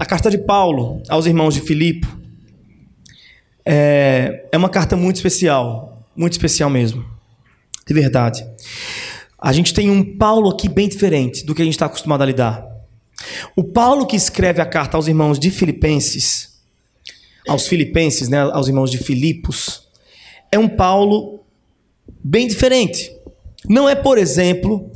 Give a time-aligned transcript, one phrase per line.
[0.00, 2.08] A carta de Paulo aos irmãos de Filipe
[3.66, 7.04] é, é uma carta muito especial, muito especial mesmo,
[7.86, 8.42] de verdade.
[9.38, 12.24] A gente tem um Paulo aqui bem diferente do que a gente está acostumado a
[12.24, 12.66] lidar.
[13.54, 16.62] O Paulo que escreve a carta aos irmãos de Filipenses,
[17.46, 19.86] aos Filipenses, né, aos irmãos de Filipos,
[20.50, 21.40] é um Paulo
[22.24, 23.14] bem diferente.
[23.68, 24.90] Não é, por exemplo,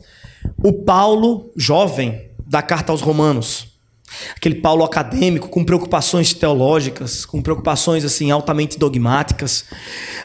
[0.63, 3.74] o Paulo jovem da carta aos Romanos.
[4.37, 9.65] Aquele Paulo acadêmico com preocupações teológicas, com preocupações assim altamente dogmáticas.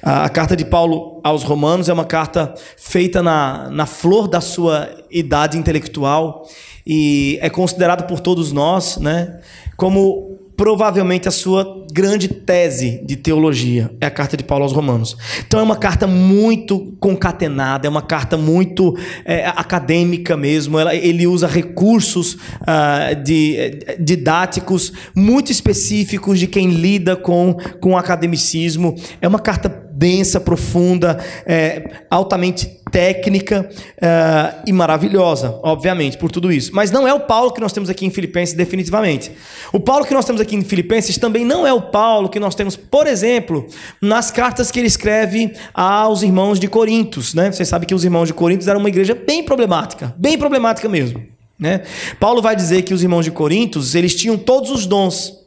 [0.02, 4.90] A carta de Paulo aos Romanos é uma carta feita na, na flor da sua
[5.12, 6.48] idade intelectual
[6.86, 9.40] e é considerado por todos nós, né,
[9.78, 15.18] como provavelmente a sua grande tese de teologia é a carta de Paulo aos Romanos.
[15.46, 20.80] Então é uma carta muito concatenada, é uma carta muito é, acadêmica mesmo.
[20.80, 27.98] Ela, ele usa recursos uh, de, didáticos muito específicos de quem lida com, com o
[27.98, 28.96] academicismo.
[29.22, 36.72] É uma carta densa, profunda, é, altamente técnica uh, e maravilhosa, obviamente, por tudo isso.
[36.74, 39.32] Mas não é o Paulo que nós temos aqui em Filipenses, definitivamente.
[39.74, 42.56] O Paulo que nós temos aqui em Filipenses também não é o Paulo que nós
[42.56, 43.68] temos, por exemplo,
[44.02, 47.34] nas cartas que ele escreve aos irmãos de Corintos.
[47.34, 47.52] Né?
[47.52, 51.22] Você sabe que os irmãos de Corintos eram uma igreja bem problemática, bem problemática mesmo.
[51.60, 51.82] Né?
[52.20, 55.38] Paulo vai dizer que os irmãos de Corintos eles tinham todos os dons.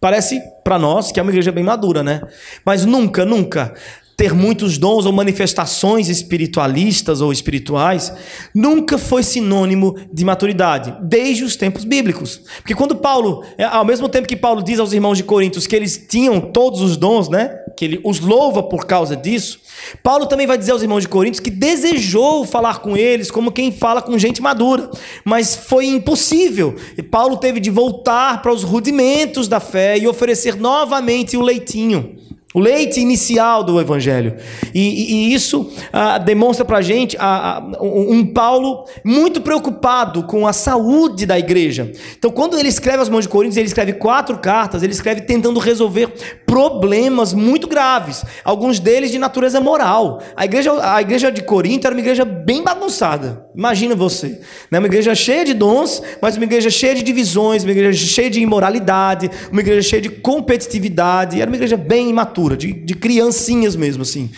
[0.00, 2.20] Parece para nós que é uma igreja bem madura, né?
[2.64, 3.74] Mas nunca, nunca
[4.16, 8.12] ter muitos dons ou manifestações espiritualistas ou espirituais
[8.54, 12.40] nunca foi sinônimo de maturidade, desde os tempos bíblicos.
[12.56, 15.76] Porque quando Paulo, é, ao mesmo tempo que Paulo diz aos irmãos de Coríntios que
[15.76, 17.54] eles tinham todos os dons, né?
[17.76, 19.60] Que ele os louva por causa disso,
[20.02, 23.70] Paulo também vai dizer aos irmãos de Coríntios que desejou falar com eles como quem
[23.70, 24.90] fala com gente madura,
[25.24, 26.74] mas foi impossível.
[26.96, 32.25] E Paulo teve de voltar para os rudimentos da fé e oferecer novamente o leitinho
[32.56, 34.34] o leite inicial do Evangelho.
[34.72, 40.46] E, e, e isso ah, demonstra para a gente ah, um Paulo muito preocupado com
[40.46, 41.92] a saúde da igreja.
[42.18, 45.60] Então, quando ele escreve as mãos de Coríntios, ele escreve quatro cartas, ele escreve tentando
[45.60, 46.14] resolver
[46.46, 50.22] problemas muito graves, alguns deles de natureza moral.
[50.34, 53.44] A igreja, a igreja de Corinto era uma igreja bem bagunçada.
[53.54, 54.78] Imagina você, né?
[54.78, 58.40] uma igreja cheia de dons, mas uma igreja cheia de divisões, uma igreja cheia de
[58.40, 61.38] imoralidade, uma igreja cheia de competitividade.
[61.38, 64.30] Era uma igreja bem imatura de, de criancinhas mesmo, assim.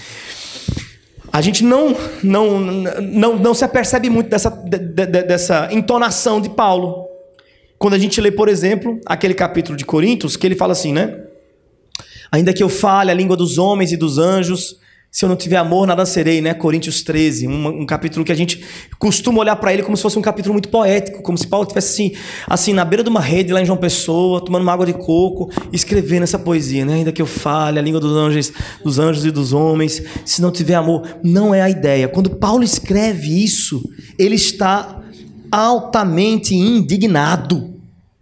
[1.32, 6.48] A gente não, não, não, não se apercebe muito dessa, de, de, dessa entonação de
[6.48, 7.06] Paulo.
[7.76, 11.24] Quando a gente lê, por exemplo, aquele capítulo de Coríntios, que ele fala assim, né?
[12.30, 14.78] Ainda que eu fale a língua dos homens e dos anjos,
[15.18, 16.54] se eu não tiver amor, nada serei, né?
[16.54, 18.64] Coríntios 13, um, um capítulo que a gente
[19.00, 21.88] costuma olhar para ele como se fosse um capítulo muito poético, como se Paulo estivesse
[21.92, 22.12] assim,
[22.46, 25.50] assim, na beira de uma rede lá em João Pessoa, tomando uma água de coco,
[25.72, 26.94] escrevendo essa poesia, né?
[26.94, 28.52] Ainda que eu fale a língua dos anjos,
[28.84, 32.06] dos anjos e dos homens, se não tiver amor, não é a ideia.
[32.06, 33.82] Quando Paulo escreve isso,
[34.16, 35.02] ele está
[35.50, 37.78] altamente indignado.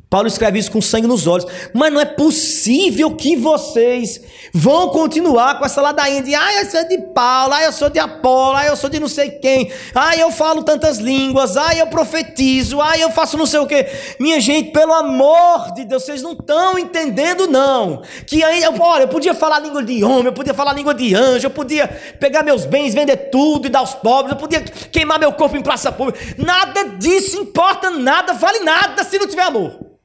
[0.09, 1.47] Paulo escreve isso com sangue nos olhos.
[1.75, 4.21] Mas não é possível que vocês
[4.55, 7.99] vão continuar com essa ladainha de ah, eu sou de Paulo, ah, eu sou de
[7.99, 11.89] Apolo, ah, eu sou de não sei quem, ah, eu falo tantas línguas, ah, eu
[11.89, 13.85] profetizo, ah, eu faço não sei o quê.
[14.21, 18.03] Minha gente, pelo amor de Deus, vocês não estão entendendo, não.
[18.27, 21.47] Que aí, olha, eu podia falar língua de homem, eu podia falar língua de anjo,
[21.47, 21.89] eu podia
[22.21, 25.63] pegar meus bens, vender tudo e dar aos pobres, eu podia queimar meu corpo em
[25.63, 26.21] praça pública.
[26.39, 29.97] Nada disso importa nada, vale nada se não tiver amor.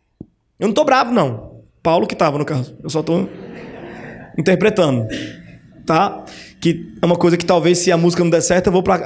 [0.62, 1.64] Eu não estou bravo, não.
[1.82, 2.78] Paulo que estava, no caso.
[2.84, 3.28] Eu só estou
[4.38, 5.08] interpretando.
[5.88, 6.24] Tá?
[6.60, 9.02] Que é uma coisa que talvez, se a música não der certo, eu vou para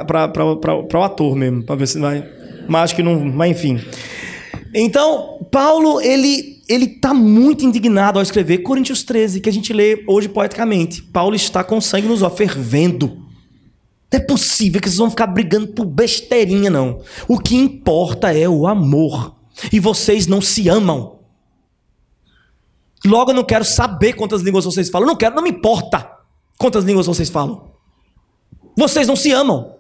[0.94, 2.30] o ator mesmo, para ver se vai.
[2.68, 3.24] Mas acho que não.
[3.24, 3.80] Mas enfim.
[4.74, 10.04] Então, Paulo, ele ele está muito indignado ao escrever Coríntios 13, que a gente lê
[10.08, 11.02] hoje poeticamente.
[11.02, 13.24] Paulo está com sangue nos olhos, fervendo.
[14.12, 17.00] Não é possível que vocês vão ficar brigando por besteirinha, não.
[17.30, 19.36] O que importa é o amor.
[19.72, 21.15] E vocês não se amam.
[23.05, 25.07] Logo eu não quero saber quantas línguas vocês falam.
[25.07, 26.09] Eu não quero, não me importa
[26.57, 27.72] quantas línguas vocês falam.
[28.75, 29.75] Vocês não se amam.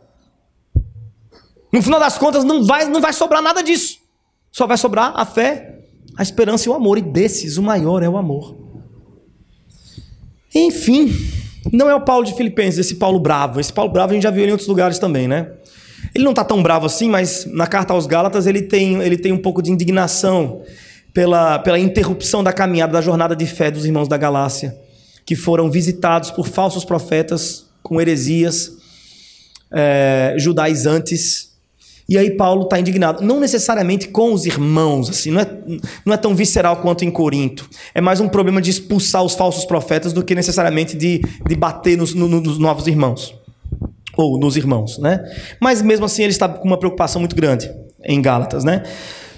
[1.71, 3.97] No final das contas, não vai, não vai sobrar nada disso.
[4.51, 5.79] Só vai sobrar a fé,
[6.17, 6.97] a esperança e o amor.
[6.97, 8.55] E desses, o maior é o amor.
[10.53, 11.11] Enfim,
[11.73, 13.59] não é o Paulo de Filipenses, esse Paulo bravo.
[13.59, 15.51] Esse Paulo bravo a gente já viu em outros lugares também, né?
[16.13, 19.33] Ele não está tão bravo assim, mas na carta aos Gálatas ele tem, ele tem
[19.33, 20.61] um pouco de indignação
[21.15, 24.77] pela, pela interrupção da caminhada, da jornada de fé dos irmãos da Galácia,
[25.25, 28.73] que foram visitados por falsos profetas com heresias
[29.71, 31.53] é, judaizantes
[32.07, 35.47] E aí Paulo está indignado, não necessariamente com os irmãos, assim, não é,
[36.05, 37.67] não é tão visceral quanto em Corinto.
[37.95, 41.97] É mais um problema de expulsar os falsos profetas do que necessariamente de, de bater
[41.97, 43.33] nos, no, nos novos irmãos.
[44.17, 45.23] Ou nos irmãos, né?
[45.59, 47.71] Mas mesmo assim ele está com uma preocupação muito grande
[48.03, 48.83] em Gálatas, né?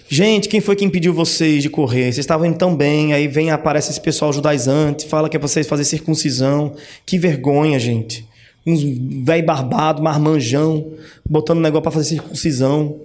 [0.09, 2.03] Gente, quem foi que impediu vocês de correr?
[2.03, 5.49] Vocês estavam indo tão bem, aí vem aparece esse pessoal judaizante, fala que é para
[5.49, 6.73] vocês fazer circuncisão.
[7.05, 8.25] Que vergonha, gente.
[8.65, 8.81] Uns
[9.25, 10.93] velho barbado, marmanjão,
[11.29, 13.01] botando negócio para fazer circuncisão.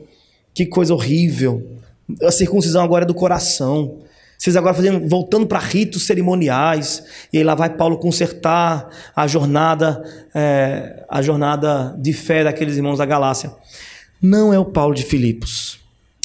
[0.55, 1.67] Que coisa horrível.
[2.23, 3.99] A circuncisão agora é do coração.
[4.39, 7.03] Vocês agora fazendo, voltando para ritos cerimoniais.
[7.33, 12.99] E aí lá vai Paulo consertar a jornada, é, a jornada de fé daqueles irmãos
[12.99, 13.53] da Galácia.
[14.21, 15.82] Não é o Paulo de Filipos.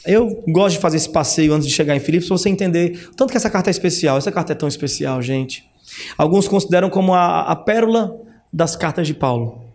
[0.07, 3.29] Eu gosto de fazer esse passeio antes de chegar em Filipos para você entender tanto
[3.31, 4.17] que essa carta é especial.
[4.17, 5.69] Essa carta é tão especial, gente.
[6.17, 8.17] Alguns consideram como a, a pérola
[8.51, 9.65] das cartas de Paulo,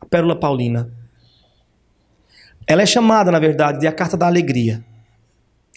[0.00, 0.90] a pérola paulina.
[2.66, 4.82] Ela é chamada, na verdade, de a carta da alegria.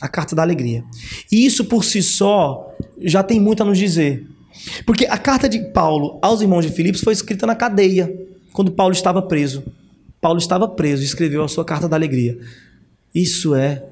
[0.01, 0.83] A carta da alegria.
[1.31, 4.25] E isso por si só já tem muito a nos dizer.
[4.85, 8.13] Porque a carta de Paulo aos irmãos de Filipos foi escrita na cadeia,
[8.53, 9.63] quando Paulo estava preso.
[10.21, 12.37] Paulo estava preso e escreveu a sua carta da alegria.
[13.13, 13.83] Isso é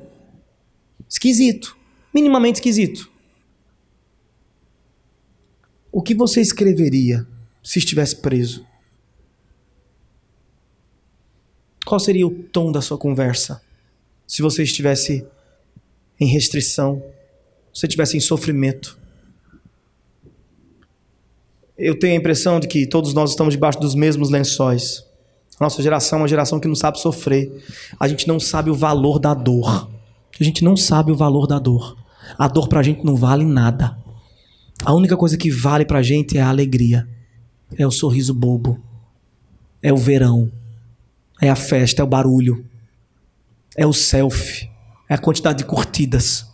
[1.14, 1.78] esquisito,
[2.12, 3.10] minimamente esquisito.
[5.92, 7.26] O que você escreveria
[7.64, 8.66] se estivesse preso?
[11.86, 13.62] Qual seria o tom da sua conversa
[14.26, 15.24] se você estivesse
[16.20, 17.04] em restrição,
[17.72, 18.98] se você estivesse em sofrimento?
[21.78, 25.06] Eu tenho a impressão de que todos nós estamos debaixo dos mesmos lençóis.
[25.60, 27.64] Nossa geração é uma geração que não sabe sofrer.
[28.00, 29.93] A gente não sabe o valor da dor.
[30.40, 31.98] A gente não sabe o valor da dor.
[32.38, 33.98] A dor pra gente não vale nada.
[34.84, 37.08] A única coisa que vale pra gente é a alegria.
[37.78, 38.82] É o sorriso bobo.
[39.82, 40.52] É o verão.
[41.42, 42.66] É a festa, é o barulho.
[43.76, 44.70] É o selfie.
[45.10, 46.48] É a quantidade de curtidas.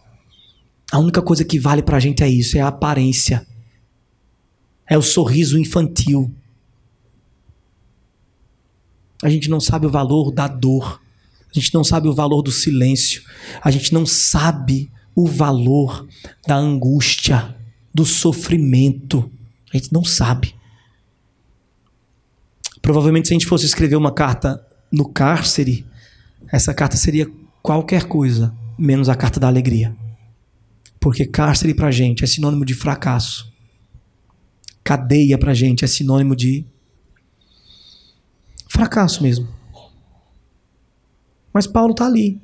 [0.92, 3.46] A única coisa que vale pra gente é isso, é a aparência.
[4.88, 6.34] É o sorriso infantil.
[9.22, 11.00] A gente não sabe o valor da dor.
[11.50, 13.24] A gente não sabe o valor do silêncio.
[13.62, 16.08] A gente não sabe o valor
[16.48, 17.56] da angústia,
[17.94, 19.32] do sofrimento.
[19.74, 20.56] A gente não sabe.
[22.82, 25.86] Provavelmente, se a gente fosse escrever uma carta no cárcere,
[26.52, 27.30] essa carta seria
[27.62, 29.96] qualquer coisa menos a carta da alegria.
[31.00, 33.52] Porque cárcere pra gente é sinônimo de fracasso.
[34.84, 36.66] Cadeia pra gente é sinônimo de
[38.68, 39.59] fracasso mesmo.
[41.54, 42.40] Mas Paulo está ali,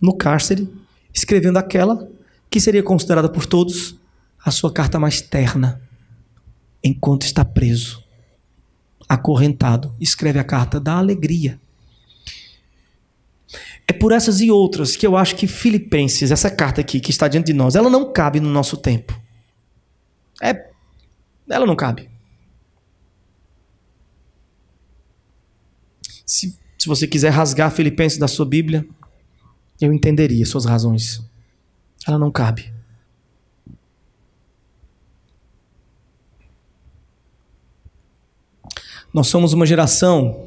[0.00, 0.68] no cárcere,
[1.12, 2.08] escrevendo aquela
[2.50, 3.96] que seria considerada por todos
[4.44, 5.80] a sua carta mais terna,
[6.82, 8.04] enquanto está preso,
[9.08, 9.94] acorrentado.
[10.00, 11.60] Escreve a carta da alegria.
[13.88, 17.28] É por essas e outras que eu acho que Filipenses, essa carta aqui que está
[17.28, 19.18] diante de nós, ela não cabe no nosso tempo.
[20.42, 20.70] É,
[21.48, 22.10] ela não cabe.
[26.24, 28.86] Se, se você quiser rasgar Filipenses da sua Bíblia,
[29.80, 31.20] eu entenderia suas razões.
[32.06, 32.72] Ela não cabe.
[39.12, 40.46] Nós somos uma geração.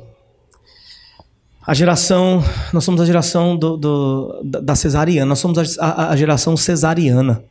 [1.67, 2.41] A geração.
[2.71, 5.25] Nós somos a geração do, do da cesariana.
[5.25, 7.43] Nós somos a, a, a geração cesariana.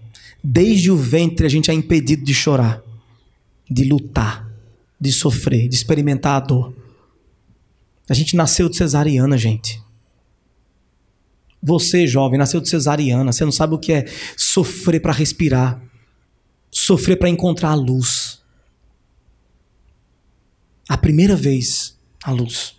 [0.42, 2.82] Desde o ventre a gente é impedido de chorar,
[3.70, 4.48] de lutar,
[4.98, 6.87] de sofrer, de experimentar a dor.
[8.08, 9.82] A gente nasceu de cesariana, gente.
[11.62, 13.32] Você, jovem, nasceu de cesariana.
[13.32, 15.80] Você não sabe o que é sofrer para respirar,
[16.70, 18.40] sofrer para encontrar a luz.
[20.88, 22.76] A primeira vez, a luz.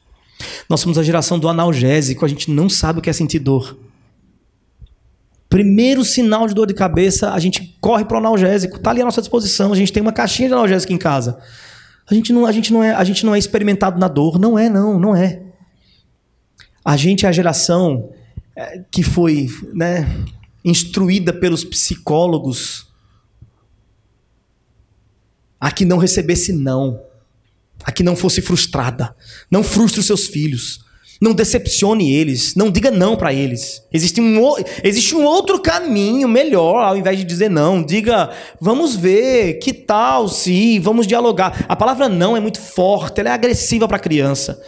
[0.67, 3.77] Nós somos a geração do analgésico, a gente não sabe o que é sentir dor.
[5.49, 8.77] Primeiro sinal de dor de cabeça, a gente corre para o analgésico.
[8.77, 9.73] Está ali à nossa disposição.
[9.73, 11.39] A gente tem uma caixinha de analgésico em casa.
[12.09, 14.39] A gente não, a gente não, é, a gente não é experimentado na dor.
[14.39, 15.43] Não é, não, não é.
[16.83, 18.11] A gente é a geração
[18.55, 20.25] é, que foi né,
[20.65, 22.87] instruída pelos psicólogos
[25.59, 27.01] a que não recebesse não,
[27.83, 29.15] a que não fosse frustrada.
[29.51, 30.85] Não frustre os seus filhos.
[31.21, 33.83] Não decepcione eles, não diga não para eles.
[33.91, 37.83] Existe um, existe um outro caminho melhor, ao invés de dizer não.
[37.83, 41.65] Diga, vamos ver, que tal se, vamos dialogar.
[41.67, 44.61] A palavra não é muito forte, ela é agressiva para a criança.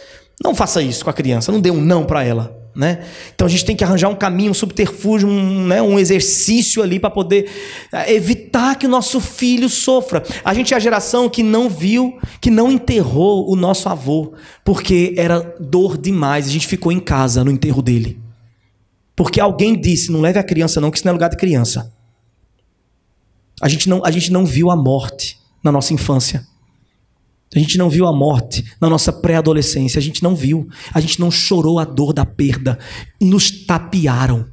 [0.44, 2.61] Não faça isso com a criança, não dê um não para ela.
[2.74, 3.04] Né?
[3.34, 6.98] Então a gente tem que arranjar um caminho, um subterfúgio, um, né, um exercício ali
[6.98, 7.50] para poder
[7.92, 10.22] eh, evitar que o nosso filho sofra.
[10.42, 14.32] A gente é a geração que não viu, que não enterrou o nosso avô,
[14.64, 16.46] porque era dor demais.
[16.46, 18.18] A gente ficou em casa no enterro dele.
[19.14, 21.92] Porque alguém disse: não leve a criança, não, que isso não é lugar de criança.
[23.60, 26.46] A gente não, a gente não viu a morte na nossa infância.
[27.54, 29.98] A gente não viu a morte na nossa pré-adolescência.
[29.98, 30.68] A gente não viu.
[30.92, 32.78] A gente não chorou a dor da perda.
[33.20, 34.46] Nos tapearam.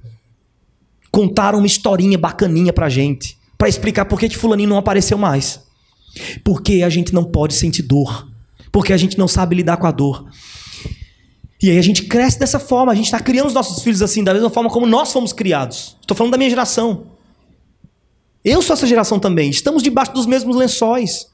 [1.12, 3.38] Contaram uma historinha bacaninha pra gente.
[3.58, 5.62] para explicar por que, que Fulaninho não apareceu mais.
[6.44, 8.28] Porque a gente não pode sentir dor.
[8.72, 10.30] Porque a gente não sabe lidar com a dor.
[11.62, 14.24] E aí a gente cresce dessa forma, a gente está criando os nossos filhos assim,
[14.24, 15.98] da mesma forma como nós fomos criados.
[16.00, 17.08] Estou falando da minha geração.
[18.44, 19.50] Eu sou essa geração também.
[19.50, 21.29] Estamos debaixo dos mesmos lençóis.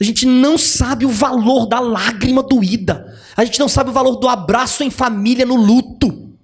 [0.00, 3.18] A gente não sabe o valor da lágrima doída.
[3.36, 6.36] A gente não sabe o valor do abraço em família no luto.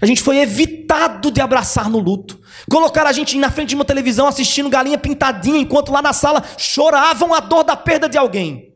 [0.00, 2.40] A gente foi evitado de abraçar no luto.
[2.70, 6.44] Colocaram a gente na frente de uma televisão assistindo galinha pintadinha, enquanto lá na sala
[6.58, 8.72] choravam a dor da perda de alguém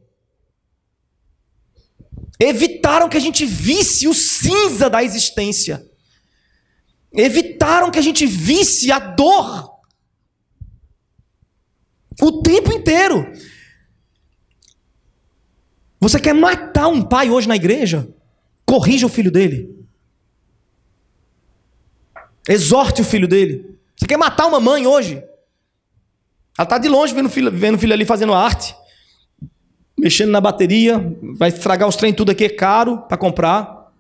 [2.39, 5.85] evitaram que a gente visse o cinza da existência,
[7.13, 9.71] evitaram que a gente visse a dor
[12.21, 13.33] o tempo inteiro.
[16.09, 18.09] Você quer matar um pai hoje na igreja?
[18.65, 19.75] Corrija o filho dele.
[22.49, 23.77] Exorte o filho dele.
[23.97, 25.17] Você quer matar uma mãe hoje?
[26.59, 28.75] Ela está de longe vendo o filho, vendo filho ali fazendo arte
[29.99, 33.91] mexendo na bateria, vai estragar os trem tudo aqui, é caro para comprar.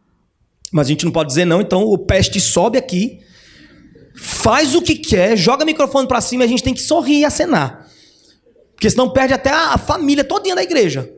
[0.71, 3.21] Mas a gente não pode dizer não, então o peste sobe aqui,
[4.15, 7.21] faz o que quer, joga o microfone para cima e a gente tem que sorrir
[7.21, 7.89] e acenar.
[8.75, 11.11] Porque senão perde até a família todinha da igreja.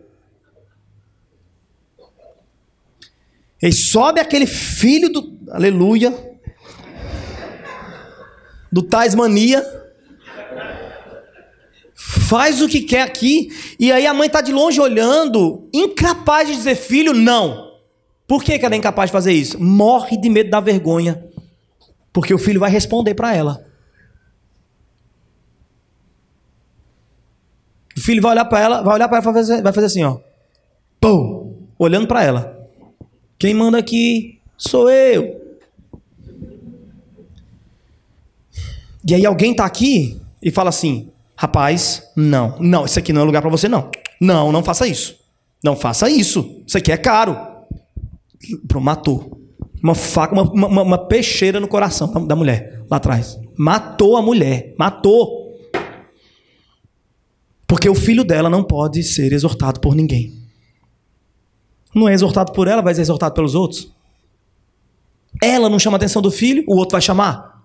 [3.63, 5.39] E sobe aquele filho do.
[5.51, 6.13] Aleluia.
[8.71, 9.65] Do Tasmania
[12.29, 13.49] faz o que quer aqui,
[13.81, 17.73] e aí a mãe está de longe olhando, incapaz de dizer, filho, não.
[18.27, 19.59] Por que, que ela é incapaz de fazer isso?
[19.63, 21.25] Morre de medo da vergonha,
[22.13, 23.67] porque o filho vai responder para ela.
[27.97, 30.19] O filho vai olhar para ela, vai olhar para ela e vai fazer, assim, ó.
[31.01, 32.58] Pum, olhando para ela.
[33.39, 35.41] Quem manda aqui sou eu.
[39.07, 43.25] E aí alguém está aqui e fala assim: Rapaz, não, não, isso aqui não é
[43.25, 43.91] lugar para você, não.
[44.21, 45.17] Não, não faça isso.
[45.63, 46.63] Não faça isso.
[46.67, 47.37] Isso aqui é caro.
[48.67, 49.41] Pronto, matou.
[49.83, 53.39] Uma faca, uma, uma, uma peixeira no coração da mulher, lá atrás.
[53.57, 54.75] Matou a mulher.
[54.77, 55.57] Matou.
[57.69, 60.38] Porque o filho dela não pode ser exortado por ninguém.
[61.95, 63.91] Não é exortado por ela, vai ser exortado pelos outros.
[65.43, 67.63] Ela não chama a atenção do filho, o outro vai chamar.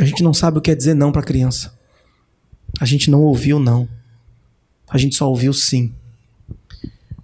[0.00, 1.76] A gente não sabe o que é dizer não para a criança.
[2.80, 3.88] A gente não ouviu não.
[4.88, 5.92] A gente só ouviu sim.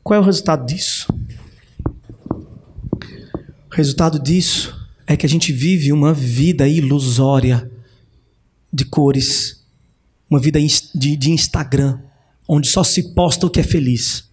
[0.03, 1.07] Qual é o resultado disso?
[3.71, 4.75] O resultado disso
[5.07, 7.71] é que a gente vive uma vida ilusória
[8.73, 9.65] de cores,
[10.29, 12.01] uma vida de, de Instagram,
[12.49, 14.31] onde só se posta o que é feliz.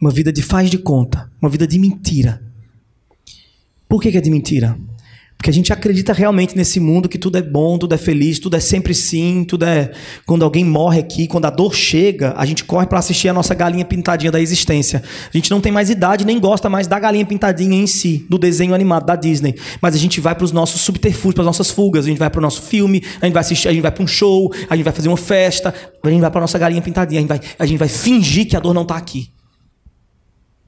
[0.00, 2.42] Uma vida de faz de conta, uma vida de mentira.
[3.88, 4.78] Por que, que é de mentira?
[5.40, 8.56] Porque a gente acredita realmente nesse mundo que tudo é bom, tudo é feliz, tudo
[8.56, 9.90] é sempre sim, tudo é.
[10.26, 13.54] Quando alguém morre aqui, quando a dor chega, a gente corre para assistir a nossa
[13.54, 15.02] galinha pintadinha da existência.
[15.02, 18.36] A gente não tem mais idade nem gosta mais da galinha pintadinha em si, do
[18.36, 19.54] desenho animado da Disney.
[19.80, 22.04] Mas a gente vai para os nossos subterfúgios, para as nossas fugas.
[22.04, 24.04] A gente vai para o nosso filme, a gente vai assistir, a gente vai para
[24.04, 27.18] um show, a gente vai fazer uma festa, a gente vai para nossa galinha pintadinha,
[27.18, 29.30] a gente, vai, a gente vai fingir que a dor não está aqui.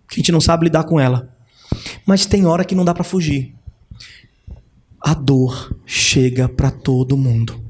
[0.09, 1.29] Que a gente não sabe lidar com ela.
[2.07, 3.53] Mas tem hora que não dá para fugir
[5.03, 7.61] a dor chega para todo mundo.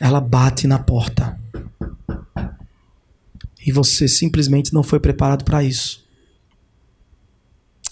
[0.00, 1.38] Ela bate na porta.
[3.64, 6.02] E você simplesmente não foi preparado para isso.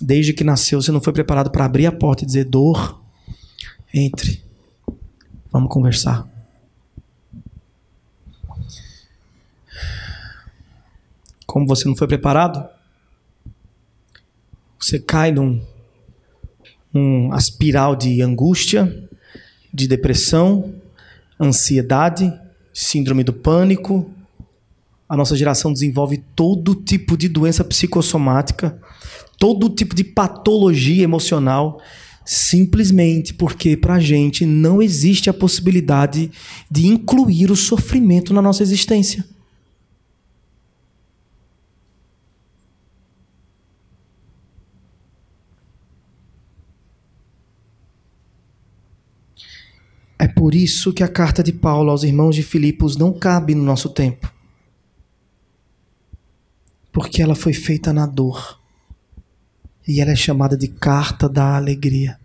[0.01, 3.01] Desde que nasceu, você não foi preparado para abrir a porta e dizer: dor,
[3.93, 4.43] entre,
[5.53, 6.27] vamos conversar.
[11.47, 12.67] Como você não foi preparado,
[14.79, 15.65] você cai num
[16.93, 19.09] uma espiral de angústia,
[19.73, 20.75] de depressão,
[21.41, 22.33] ansiedade,
[22.73, 24.11] síndrome do pânico.
[25.09, 28.79] A nossa geração desenvolve todo tipo de doença psicossomática,
[29.39, 31.81] todo tipo de patologia emocional,
[32.25, 36.31] simplesmente porque para a gente não existe a possibilidade
[36.71, 39.25] de incluir o sofrimento na nossa existência.
[50.21, 53.63] É por isso que a carta de Paulo aos irmãos de Filipos não cabe no
[53.63, 54.31] nosso tempo.
[56.93, 58.61] Porque ela foi feita na dor.
[59.89, 62.21] E ela é chamada de carta da alegria.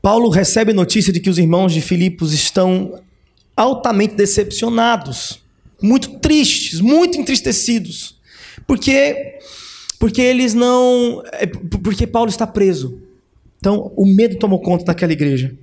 [0.00, 3.02] Paulo recebe notícia de que os irmãos de Filipos estão
[3.54, 5.42] altamente decepcionados,
[5.82, 8.15] muito tristes, muito entristecidos,
[8.66, 9.38] porque
[9.98, 13.00] porque eles não, é, porque Paulo está preso.
[13.58, 15.54] Então, o medo tomou conta daquela igreja.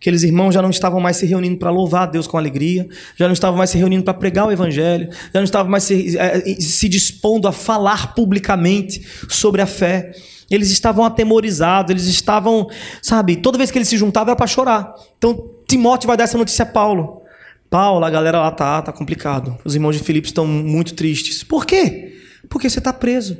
[0.00, 3.26] Aqueles irmãos já não estavam mais se reunindo para louvar a Deus com alegria, já
[3.26, 6.40] não estavam mais se reunindo para pregar o Evangelho, já não estavam mais se, é,
[6.60, 10.10] se dispondo a falar publicamente sobre a fé.
[10.50, 12.68] Eles estavam atemorizados, eles estavam,
[13.00, 14.92] sabe, toda vez que eles se juntavam era para chorar.
[15.16, 17.22] Então, Timóteo vai dar essa notícia a Paulo.
[17.70, 19.56] Paulo, a galera lá tá, tá complicado.
[19.64, 21.44] Os irmãos de Filipe estão muito tristes.
[21.44, 22.21] Por quê?
[22.48, 23.38] Porque você está preso.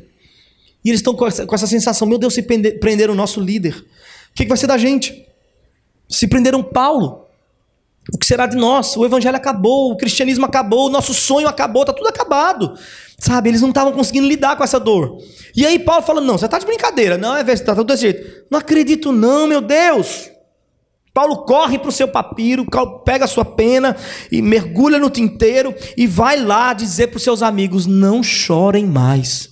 [0.84, 3.74] E eles estão com essa, com essa sensação: meu Deus, se prenderam o nosso líder,
[3.76, 5.26] o que, que vai ser da gente?
[6.08, 7.26] Se prenderam Paulo,
[8.12, 8.96] o que será de nós?
[8.96, 12.76] O evangelho acabou, o cristianismo acabou, o nosso sonho acabou, está tudo acabado.
[13.18, 15.18] Sabe, eles não estavam conseguindo lidar com essa dor.
[15.54, 18.46] E aí Paulo fala: não, você está de brincadeira, não, é está tudo desse jeito.
[18.50, 20.30] Não acredito, não, meu Deus.
[21.14, 22.66] Paulo corre para o seu papiro,
[23.04, 23.96] pega a sua pena
[24.30, 29.50] e mergulha no tinteiro e vai lá dizer para os seus amigos: não chorem mais.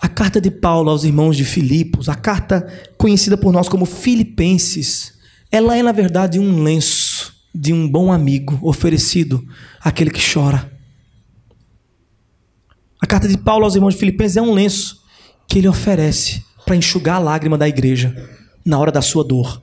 [0.00, 5.14] A carta de Paulo aos irmãos de Filipos, a carta conhecida por nós como Filipenses,
[5.50, 9.44] ela é na verdade um lenço de um bom amigo oferecido
[9.80, 10.70] àquele que chora.
[13.00, 15.02] A carta de Paulo aos irmãos de Filipenses é um lenço
[15.48, 18.14] que ele oferece para enxugar a lágrima da igreja
[18.64, 19.60] na hora da sua dor.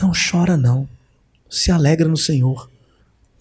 [0.00, 0.88] Não chora não.
[1.48, 2.70] Se alegra no Senhor.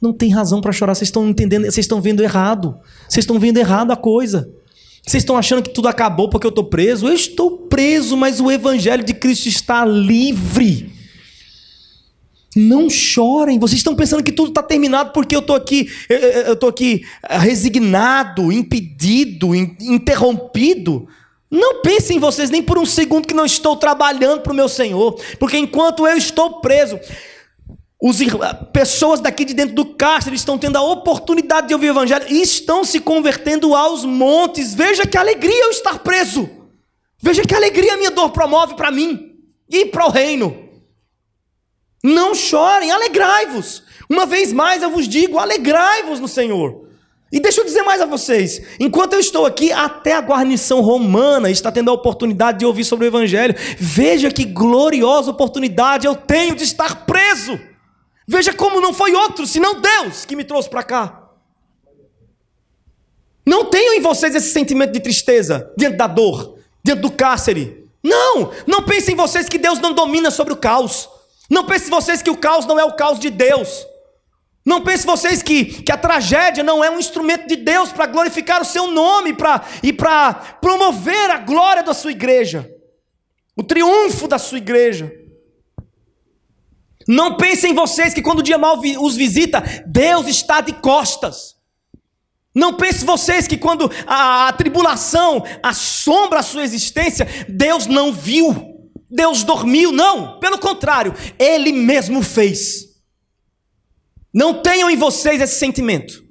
[0.02, 2.78] Não tem razão para chorar, vocês estão entendendo, vocês estão vendo errado.
[3.10, 4.50] Vocês estão vendo errado a coisa.
[5.06, 7.08] Vocês estão achando que tudo acabou porque eu estou preso?
[7.08, 10.92] Eu estou preso, mas o Evangelho de Cristo está livre.
[12.56, 13.60] Não chorem.
[13.60, 18.52] Vocês estão pensando que tudo está terminado porque eu estou aqui, eu estou aqui resignado,
[18.52, 21.08] impedido, interrompido.
[21.50, 25.20] Não pensem vocês nem por um segundo que não estou trabalhando para o meu Senhor,
[25.40, 27.00] porque enquanto eu estou preso,
[28.02, 28.18] os,
[28.74, 32.42] pessoas daqui de dentro do cárcere estão tendo a oportunidade de ouvir o Evangelho e
[32.42, 34.74] estão se convertendo aos montes.
[34.74, 36.50] Veja que alegria eu estar preso.
[37.20, 39.36] Veja que alegria a minha dor promove para mim
[39.70, 40.70] e para o reino.
[42.04, 43.84] Não chorem, alegrai-vos.
[44.08, 46.85] Uma vez mais eu vos digo: alegrai-vos no Senhor.
[47.36, 51.52] E deixa eu dizer mais a vocês: enquanto eu estou aqui, até a guarnição romana
[51.52, 53.54] está tendo a oportunidade de ouvir sobre o Evangelho.
[53.78, 57.60] Veja que gloriosa oportunidade eu tenho de estar preso.
[58.26, 61.24] Veja como não foi outro, senão Deus que me trouxe para cá.
[63.46, 67.86] Não tenham em vocês esse sentimento de tristeza diante da dor, diante do cárcere.
[68.02, 71.10] Não, não pensem em vocês que Deus não domina sobre o caos.
[71.50, 73.86] Não pensem vocês que o caos não é o caos de Deus.
[74.66, 78.62] Não pensem vocês que, que a tragédia não é um instrumento de Deus para glorificar
[78.62, 82.68] o seu nome pra, e para promover a glória da sua igreja,
[83.56, 85.14] o triunfo da sua igreja.
[87.08, 91.54] Não pensem vocês que quando o dia mal os visita, Deus está de costas.
[92.56, 98.80] Não pensem vocês que quando a, a tribulação assombra a sua existência, Deus não viu,
[99.12, 99.92] Deus dormiu.
[99.92, 102.85] Não, pelo contrário, Ele mesmo fez.
[104.36, 106.24] Não tenham em vocês esse sentimento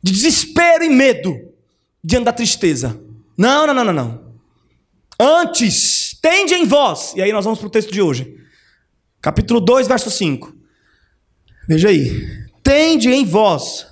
[0.00, 1.36] de desespero e medo
[2.02, 2.98] diante da tristeza.
[3.36, 4.28] Não, não, não, não, não.
[5.20, 8.38] Antes, tende em vós, e aí nós vamos para o texto de hoje
[9.20, 10.54] Capítulo 2, verso 5.
[11.68, 12.46] Veja aí.
[12.62, 13.86] Tende em vós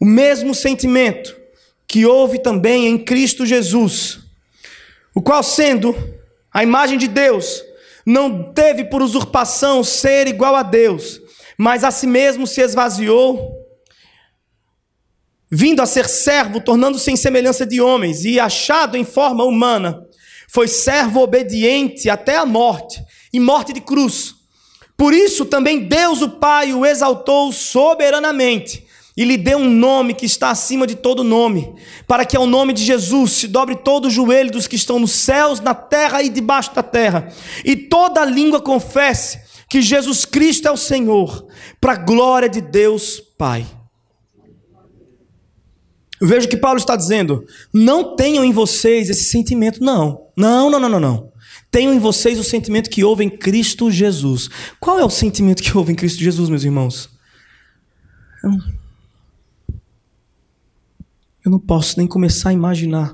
[0.00, 1.36] o mesmo sentimento
[1.86, 4.18] que houve também em Cristo Jesus,
[5.14, 5.94] o qual, sendo
[6.52, 7.62] a imagem de Deus,
[8.04, 11.20] não teve por usurpação ser igual a Deus,
[11.58, 13.64] mas a si mesmo se esvaziou,
[15.50, 20.04] vindo a ser servo, tornando-se em semelhança de homens, e achado em forma humana,
[20.48, 24.34] foi servo obediente até a morte e morte de cruz.
[24.96, 28.84] Por isso também Deus o Pai o exaltou soberanamente
[29.16, 31.72] e lhe deu um nome que está acima de todo nome,
[32.06, 35.12] para que ao nome de Jesus se dobre todo o joelho dos que estão nos
[35.12, 37.28] céus, na terra e debaixo da terra,
[37.64, 39.38] e toda língua confesse
[39.74, 41.48] que Jesus Cristo é o Senhor,
[41.80, 43.66] para a glória de Deus Pai.
[46.20, 50.28] Eu vejo que Paulo está dizendo: não tenham em vocês esse sentimento, não.
[50.36, 51.32] Não, não, não, não, não.
[51.72, 54.48] Tenham em vocês o sentimento que houve em Cristo Jesus.
[54.78, 57.10] Qual é o sentimento que houve em Cristo Jesus, meus irmãos?
[58.44, 58.58] Eu não,
[61.46, 63.12] eu não posso nem começar a imaginar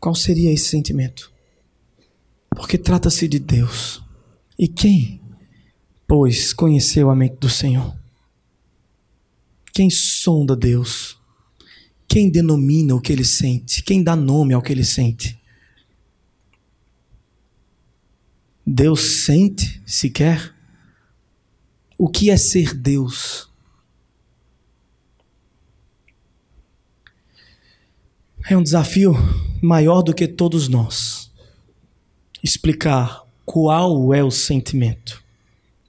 [0.00, 1.30] qual seria esse sentimento.
[2.56, 4.02] Porque trata-se de Deus.
[4.58, 5.19] E quem
[6.10, 7.96] pois, conheceu a mente do Senhor.
[9.72, 11.16] Quem sonda Deus?
[12.08, 13.80] Quem denomina o que ele sente?
[13.84, 15.40] Quem dá nome ao que ele sente?
[18.66, 20.52] Deus sente sequer?
[21.96, 23.48] O que é ser Deus?
[28.48, 29.14] É um desafio
[29.62, 31.30] maior do que todos nós
[32.42, 35.19] explicar qual é o sentimento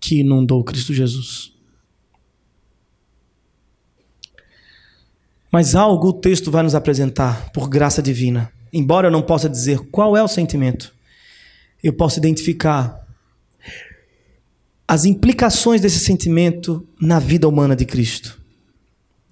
[0.02, 1.54] que inundou Cristo Jesus.
[5.52, 8.52] Mas algo o texto vai nos apresentar por graça divina.
[8.74, 10.94] Embora eu não possa dizer qual é o sentimento,
[11.84, 13.06] eu posso identificar
[14.88, 18.42] as implicações desse sentimento na vida humana de Cristo.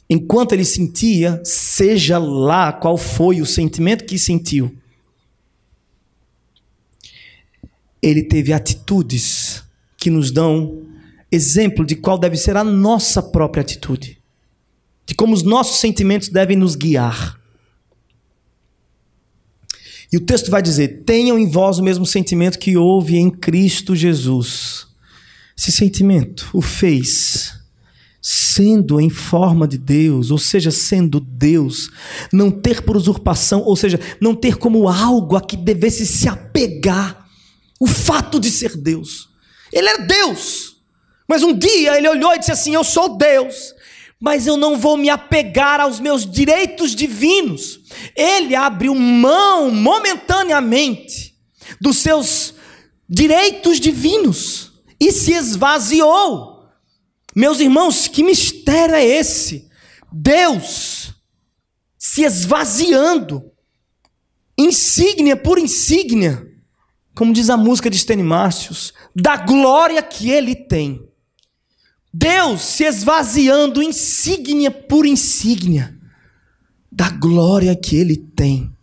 [0.10, 4.76] Enquanto ele sentia, seja lá qual foi o sentimento que sentiu,
[8.02, 9.64] ele teve atitudes
[10.00, 10.84] que nos dão
[11.32, 14.18] exemplo de qual deve ser a nossa própria atitude,
[15.06, 17.40] de como os nossos sentimentos devem nos guiar.
[20.12, 23.96] E o texto vai dizer: tenham em vós o mesmo sentimento que houve em Cristo
[23.96, 24.90] Jesus
[25.60, 27.60] esse sentimento o fez
[28.22, 31.90] sendo em forma de Deus, ou seja, sendo Deus,
[32.34, 37.26] não ter por usurpação, ou seja, não ter como algo a que devesse se apegar
[37.80, 39.29] o fato de ser Deus.
[39.72, 40.78] Ele é Deus,
[41.28, 43.74] mas um dia ele olhou e disse assim: Eu sou Deus,
[44.20, 47.80] mas eu não vou me apegar aos meus direitos divinos.
[48.16, 51.36] Ele abriu mão momentaneamente
[51.80, 52.54] dos seus
[53.08, 56.66] direitos divinos e se esvaziou.
[57.36, 59.70] Meus irmãos, que mistério é esse?
[60.12, 61.14] Deus
[61.98, 63.52] se esvaziando,
[64.58, 66.49] insígnia por insígnia,
[67.20, 71.06] como diz a música de Stênio Márcios, da glória que ele tem.
[72.14, 75.94] Deus se esvaziando insígnia por insígnia
[76.90, 78.74] da glória que ele tem.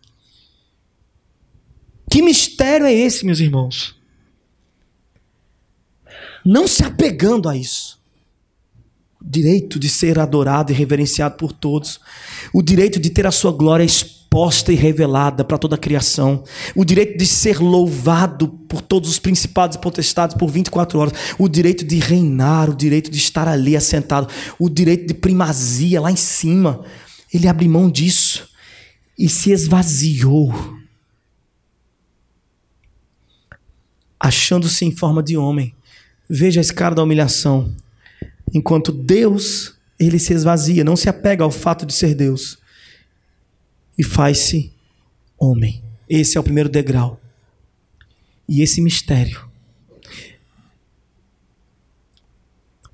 [2.11, 3.97] Que mistério é esse, meus irmãos?
[6.45, 7.99] não se apegando a isso.
[9.19, 11.99] O direito de ser adorado e reverenciado por todos,
[12.53, 14.16] o direito de ter a sua glória exposta
[14.69, 19.77] e revelada para toda a criação, o direito de ser louvado por todos os principados
[19.77, 24.29] e potestades por 24 horas, o direito de reinar, o direito de estar ali assentado,
[24.59, 26.85] o direito de primazia lá em cima.
[27.33, 28.49] Ele abre mão disso
[29.19, 30.55] e se esvaziou,
[34.21, 35.75] achando-se em forma de homem.
[36.29, 37.75] Veja a escada da humilhação.
[38.53, 42.59] Enquanto Deus, ele se esvazia, não se apega ao fato de ser Deus
[43.99, 44.73] e faz-se
[45.39, 45.83] homem.
[46.09, 47.21] Esse é o primeiro degrau.
[48.49, 49.47] E esse mistério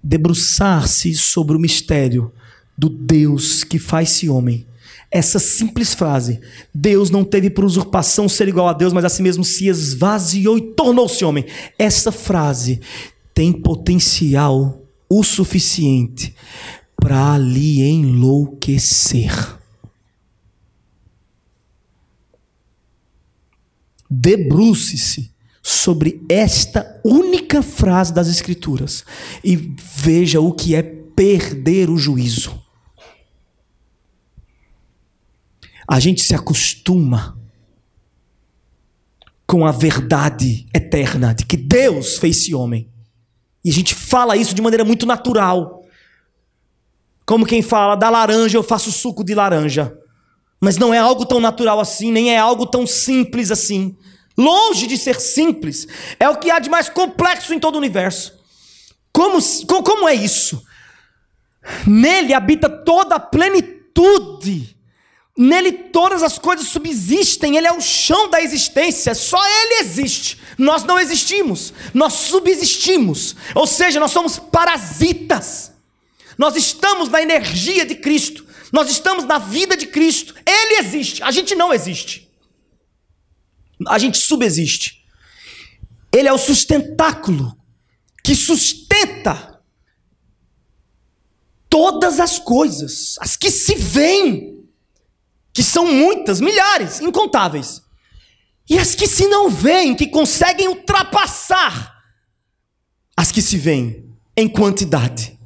[0.02, 2.32] debruçar-se sobre o mistério
[2.76, 4.66] do Deus que faz-se homem.
[5.10, 6.40] Essa simples frase,
[6.74, 10.56] Deus não teve por usurpação ser igual a Deus, mas a si mesmo se esvaziou
[10.56, 11.44] e tornou-se homem.
[11.78, 12.80] Essa frase
[13.34, 16.34] tem potencial o suficiente
[16.96, 19.61] para lhe enlouquecer.
[24.14, 29.04] Debruce-se sobre esta única frase das Escrituras
[29.42, 32.60] e veja o que é perder o juízo.
[35.88, 37.38] A gente se acostuma
[39.46, 42.90] com a verdade eterna de que Deus fez-se homem.
[43.64, 45.84] E a gente fala isso de maneira muito natural.
[47.24, 49.96] Como quem fala, da laranja eu faço suco de laranja.
[50.62, 53.96] Mas não é algo tão natural assim, nem é algo tão simples assim.
[54.38, 55.86] Longe de ser simples,
[56.18, 58.32] é o que há de mais complexo em todo o universo.
[59.12, 60.62] Como, como é isso?
[61.86, 64.72] Nele habita toda a plenitude
[65.36, 70.38] Nele todas as coisas subsistem, ele é o chão da existência, só ele existe.
[70.58, 73.34] Nós não existimos, nós subsistimos.
[73.54, 75.72] Ou seja, nós somos parasitas.
[76.36, 80.34] Nós estamos na energia de Cristo, nós estamos na vida de Cristo.
[80.46, 82.28] Ele existe, a gente não existe.
[83.86, 85.04] A gente subexiste.
[86.10, 87.54] Ele é o sustentáculo
[88.24, 89.60] que sustenta
[91.68, 94.52] todas as coisas, as que se veem
[95.52, 97.82] que são muitas, milhares, incontáveis.
[98.68, 102.02] E as que se não veem, que conseguem ultrapassar
[103.14, 105.38] as que se veem em quantidade.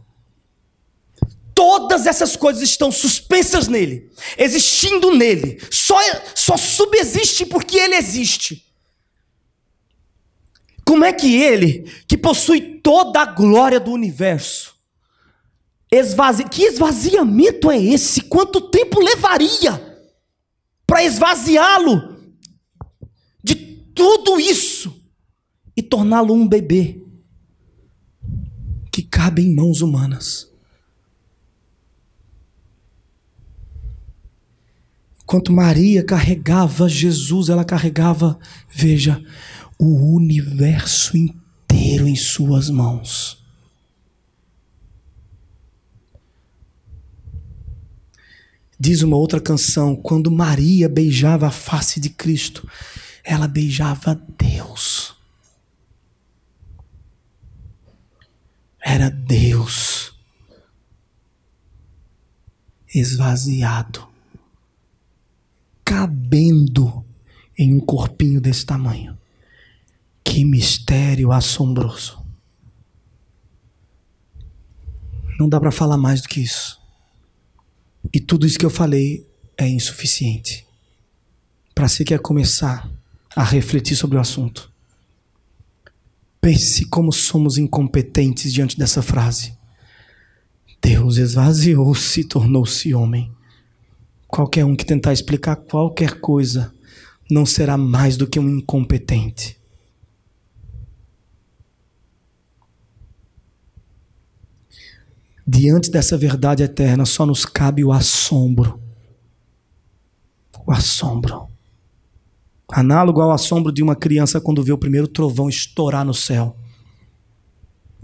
[1.56, 5.58] Todas essas coisas estão suspensas nele, existindo nele.
[5.70, 5.96] Só,
[6.34, 8.62] só subexiste porque ele existe.
[10.84, 14.76] Como é que ele, que possui toda a glória do universo,
[15.90, 16.46] esvazia.
[16.46, 18.20] Que esvaziamento é esse?
[18.20, 19.82] Quanto tempo levaria
[20.86, 22.16] para esvaziá-lo
[23.42, 23.54] de
[23.94, 24.94] tudo isso
[25.74, 27.02] e torná-lo um bebê
[28.92, 30.54] que cabe em mãos humanas?
[35.26, 38.38] Enquanto Maria carregava Jesus, ela carregava,
[38.70, 39.20] veja,
[39.76, 43.44] o universo inteiro em suas mãos.
[48.78, 52.64] Diz uma outra canção: quando Maria beijava a face de Cristo,
[53.24, 55.12] ela beijava Deus.
[58.80, 60.16] Era Deus
[62.94, 64.14] esvaziado
[65.96, 67.02] cabendo
[67.56, 69.16] em um corpinho desse tamanho.
[70.22, 72.22] Que mistério assombroso.
[75.38, 76.78] Não dá para falar mais do que isso.
[78.12, 80.66] E tudo isso que eu falei é insuficiente.
[81.74, 82.90] Para se quer começar
[83.34, 84.70] a refletir sobre o assunto.
[86.42, 89.56] Pense como somos incompetentes diante dessa frase.
[90.82, 93.34] Deus esvaziou-se e tornou-se homem.
[94.26, 96.72] Qualquer um que tentar explicar qualquer coisa
[97.30, 99.56] não será mais do que um incompetente.
[105.46, 108.80] Diante dessa verdade eterna, só nos cabe o assombro.
[110.66, 111.46] O assombro.
[112.68, 116.56] Análogo ao assombro de uma criança quando vê o primeiro trovão estourar no céu.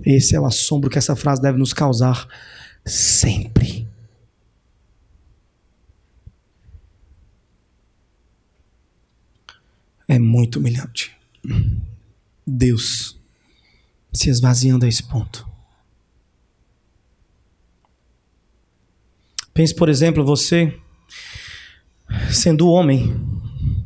[0.04, 2.28] Esse é o assombro que essa frase deve nos causar
[2.86, 3.88] sempre.
[10.12, 11.10] É muito humilhante.
[12.46, 13.18] Deus
[14.12, 15.48] se esvaziando a esse ponto.
[19.54, 20.78] Pense, por exemplo, você
[22.30, 23.18] sendo homem,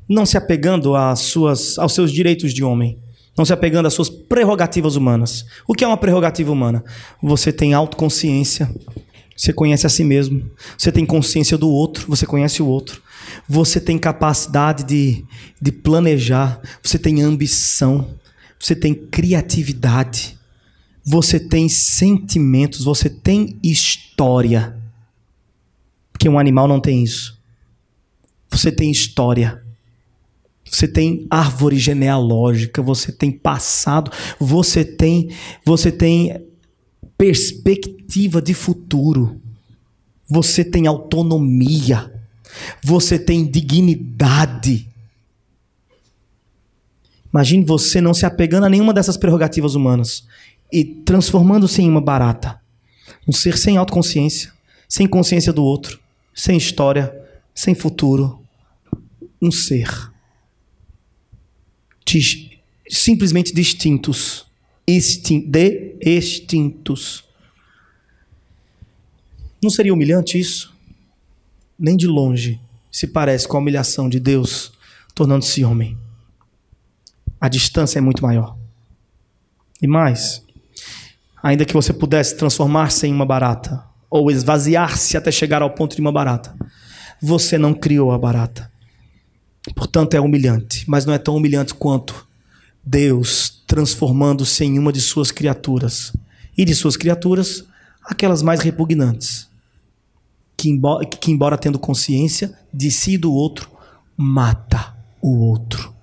[0.08, 2.98] não se apegando às suas, aos seus direitos de homem,
[3.38, 5.46] não se apegando às suas prerrogativas humanas.
[5.64, 6.84] O que é uma prerrogativa humana?
[7.22, 8.68] Você tem autoconsciência,
[9.36, 13.00] você conhece a si mesmo, você tem consciência do outro, você conhece o outro,
[13.48, 15.24] você tem capacidade de,
[15.60, 18.14] de planejar, você tem ambição,
[18.58, 20.38] você tem criatividade,
[21.04, 24.76] você tem sentimentos, você tem história.
[26.12, 27.38] Porque um animal não tem isso.
[28.50, 29.62] Você tem história.
[30.68, 35.30] Você tem árvore genealógica, você tem passado, você tem,
[35.64, 36.44] você tem
[37.16, 39.40] perspectiva de futuro.
[40.28, 42.12] Você tem autonomia.
[42.82, 44.88] Você tem dignidade.
[47.32, 50.26] Imagine você não se apegando a nenhuma dessas prerrogativas humanas
[50.72, 52.60] e transformando-se em uma barata.
[53.26, 54.52] Um ser sem autoconsciência,
[54.88, 55.98] sem consciência do outro,
[56.34, 57.14] sem história,
[57.54, 58.40] sem futuro.
[59.40, 59.88] Um ser.
[62.88, 64.46] Simplesmente distintos.
[64.86, 67.24] Extin de extintos.
[69.62, 70.75] Não seria humilhante isso?
[71.78, 72.60] Nem de longe
[72.90, 74.72] se parece com a humilhação de Deus
[75.14, 75.96] tornando-se homem.
[77.40, 78.56] A distância é muito maior.
[79.80, 80.42] E mais,
[81.42, 86.00] ainda que você pudesse transformar-se em uma barata, ou esvaziar-se até chegar ao ponto de
[86.00, 86.54] uma barata,
[87.20, 88.70] você não criou a barata.
[89.74, 92.26] Portanto, é humilhante, mas não é tão humilhante quanto
[92.84, 96.12] Deus transformando-se em uma de suas criaturas.
[96.56, 97.64] E de suas criaturas,
[98.02, 99.48] aquelas mais repugnantes
[100.56, 103.70] que embora, que, embora tendo consciência de si e do outro,
[104.16, 105.94] mata o outro.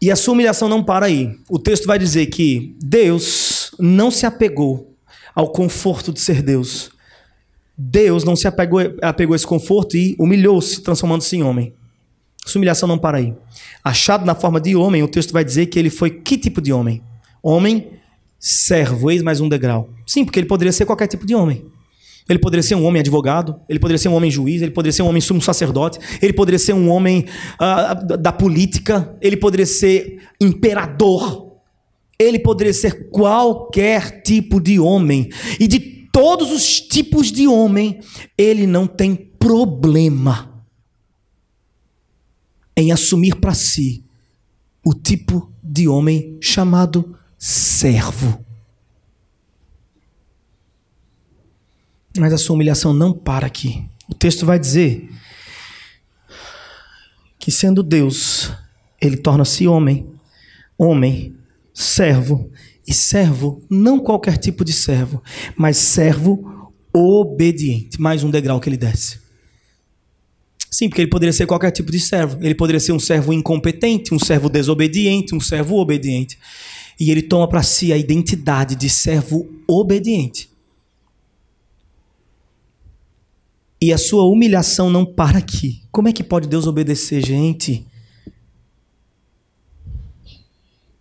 [0.00, 1.38] E a sua humilhação não para aí.
[1.48, 4.96] O texto vai dizer que Deus não se apegou
[5.32, 6.90] ao conforto de ser Deus.
[7.78, 11.72] Deus não se apegou, apegou a esse conforto e humilhou-se, transformando-se em homem.
[12.44, 13.34] Sua humilhação não para aí.
[13.84, 16.72] Achado na forma de homem, o texto vai dizer que ele foi que tipo de
[16.72, 17.02] homem?
[17.42, 17.92] Homem
[18.38, 19.90] servo, eis mais um degrau.
[20.06, 21.64] Sim, porque ele poderia ser qualquer tipo de homem.
[22.28, 25.02] Ele poderia ser um homem advogado, ele poderia ser um homem juiz, ele poderia ser
[25.02, 27.26] um homem sumo sacerdote, ele poderia ser um homem
[27.60, 31.58] uh, da política, ele poderia ser imperador,
[32.18, 35.28] ele poderia ser qualquer tipo de homem.
[35.58, 35.80] E de
[36.12, 38.00] todos os tipos de homem,
[38.38, 40.51] ele não tem problema
[42.76, 44.04] em assumir para si
[44.84, 48.44] o tipo de homem chamado servo.
[52.18, 53.84] Mas a sua humilhação não para aqui.
[54.08, 55.08] O texto vai dizer
[57.38, 58.52] que, sendo Deus,
[59.00, 60.06] ele torna-se homem,
[60.76, 61.34] homem,
[61.72, 62.50] servo,
[62.86, 65.22] e servo, não qualquer tipo de servo,
[65.56, 68.00] mas servo obediente.
[68.00, 69.21] Mais um degrau que ele desce.
[70.72, 72.38] Sim, porque ele poderia ser qualquer tipo de servo.
[72.42, 76.38] Ele poderia ser um servo incompetente, um servo desobediente, um servo obediente.
[76.98, 80.50] E ele toma para si a identidade de servo obediente.
[83.78, 85.82] E a sua humilhação não para aqui.
[85.92, 87.86] Como é que pode Deus obedecer, gente?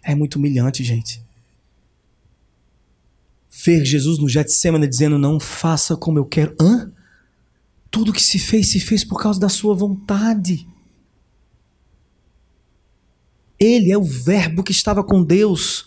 [0.03, 1.21] É muito humilhante, gente.
[3.63, 6.53] Ver Jesus no Getsemane dizendo: Não faça como eu quero.
[6.60, 6.91] Hã?
[7.91, 10.65] Tudo que se fez, se fez por causa da sua vontade.
[13.60, 15.86] Ele é o Verbo que estava com Deus,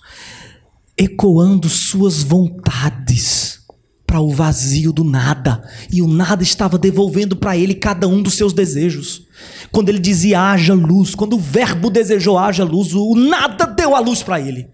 [0.96, 3.64] ecoando suas vontades
[4.06, 5.68] para o vazio do nada.
[5.90, 9.26] E o nada estava devolvendo para ele cada um dos seus desejos.
[9.72, 13.98] Quando ele dizia haja luz, quando o Verbo desejou haja luz, o nada deu a
[13.98, 14.68] luz para ele.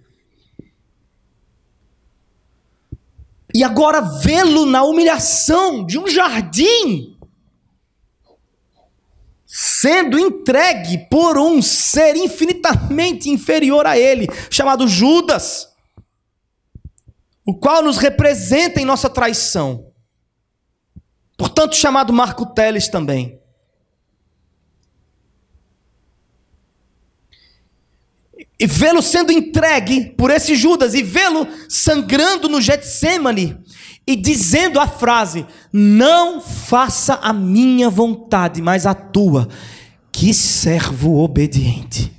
[3.55, 7.17] E agora vê-lo na humilhação de um jardim
[9.81, 15.69] sendo entregue por um ser infinitamente inferior a ele, chamado Judas,
[17.47, 19.91] o qual nos representa em nossa traição.
[21.35, 23.41] Portanto, chamado Marco Teles também.
[28.59, 33.59] E vê-lo sendo entregue por esse Judas e vê-lo sangrando no Getsemane
[34.07, 39.49] e dizendo a frase: Não faça a minha vontade, mas a tua.
[40.13, 42.13] Que servo obediente.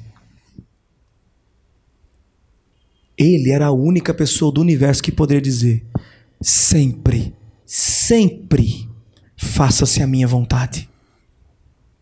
[3.18, 5.86] Ele era a única pessoa do universo que poderia dizer:
[6.42, 8.90] Sempre, sempre,
[9.36, 10.90] faça-se a minha vontade.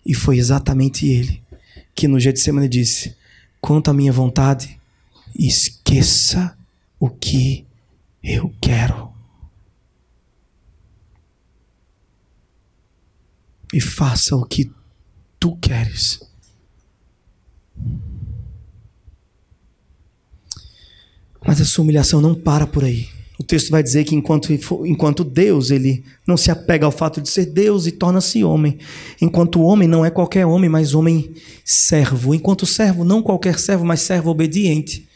[0.06, 1.42] E foi exatamente ele
[1.94, 3.16] que no Getsemane disse:
[3.60, 4.80] Quanto à minha vontade,
[5.38, 6.58] esqueça
[7.00, 7.66] o que
[8.24, 9.19] eu quero.
[13.74, 14.72] E faça o que
[15.40, 16.20] tu queres.
[21.46, 23.08] Mas a sua humilhação não para por aí.
[23.40, 24.52] O texto vai dizer que enquanto,
[24.86, 28.78] enquanto Deus, ele não se apega ao fato de ser Deus e torna-se homem.
[29.22, 32.36] Enquanto homem não é qualquer homem, mas homem servo.
[32.36, 35.08] Enquanto servo, não qualquer servo, mas servo obediente.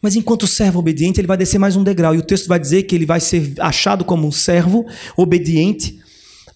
[0.00, 2.14] Mas enquanto servo obediente, ele vai descer mais um degrau.
[2.14, 5.98] E o texto vai dizer que ele vai ser achado como um servo obediente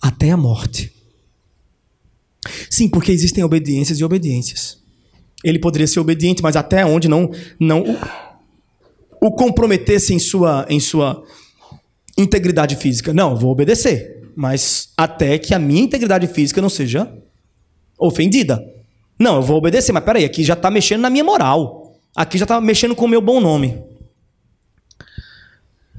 [0.00, 0.90] até a morte.
[2.68, 4.78] Sim, porque existem obediências e obediências.
[5.44, 7.83] Ele poderia ser obediente, mas até onde não não
[9.20, 11.24] o, o comprometesse em sua em sua
[12.16, 13.12] integridade física.
[13.12, 17.12] Não, vou obedecer, mas até que a minha integridade física não seja
[17.98, 18.62] ofendida.
[19.18, 22.00] Não, eu vou obedecer, mas peraí, aqui já está mexendo na minha moral.
[22.14, 23.81] Aqui já está mexendo com o meu bom nome.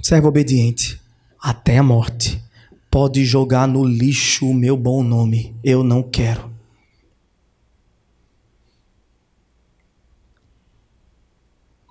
[0.01, 0.99] Servo obediente
[1.39, 2.42] até a morte
[2.93, 5.55] pode jogar no lixo o meu bom nome.
[5.63, 6.53] Eu não quero.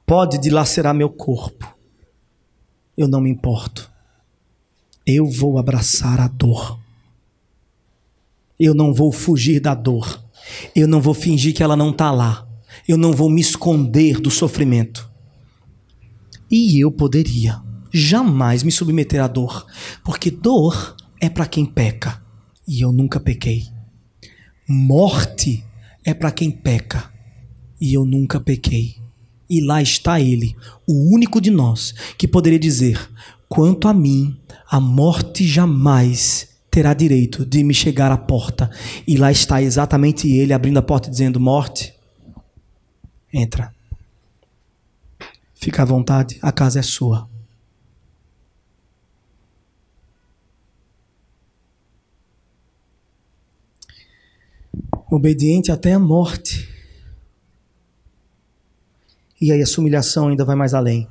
[0.06, 1.66] Pode dilacerar meu corpo.
[2.96, 3.90] Eu não me importo.
[5.04, 6.78] Eu vou abraçar a dor.
[8.56, 10.22] Eu não vou fugir da dor.
[10.72, 12.46] Eu não vou fingir que ela não está lá.
[12.86, 15.10] Eu não vou me esconder do sofrimento.
[16.48, 17.60] E eu poderia
[17.92, 19.66] jamais me submeter à dor,
[20.02, 22.22] porque dor é para quem peca,
[22.66, 23.66] e eu nunca pequei.
[24.66, 25.64] Morte
[26.04, 27.12] é para quem peca,
[27.80, 28.96] e eu nunca pequei.
[29.48, 30.56] E lá está ele,
[30.88, 32.98] o único de nós que poderia dizer:
[33.48, 38.70] quanto a mim, a morte jamais terá direito de me chegar à porta.
[39.06, 41.92] E lá está exatamente ele abrindo a porta dizendo: Morte,
[43.32, 43.74] entra.
[45.54, 47.28] Fica à vontade, a casa é sua.
[55.16, 56.68] Obediente até a morte.
[59.40, 61.06] E aí a sua humilhação ainda vai mais além.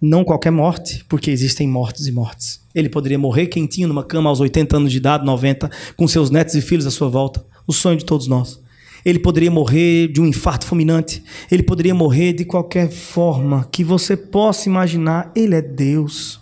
[0.00, 2.60] Não qualquer morte, porque existem mortes e mortes.
[2.74, 6.54] Ele poderia morrer quentinho numa cama aos 80 anos de idade, 90, com seus netos
[6.54, 7.44] e filhos à sua volta.
[7.66, 8.60] O sonho de todos nós.
[9.04, 11.22] Ele poderia morrer de um infarto fulminante.
[11.50, 15.30] Ele poderia morrer de qualquer forma que você possa imaginar.
[15.34, 16.40] Ele é Deus.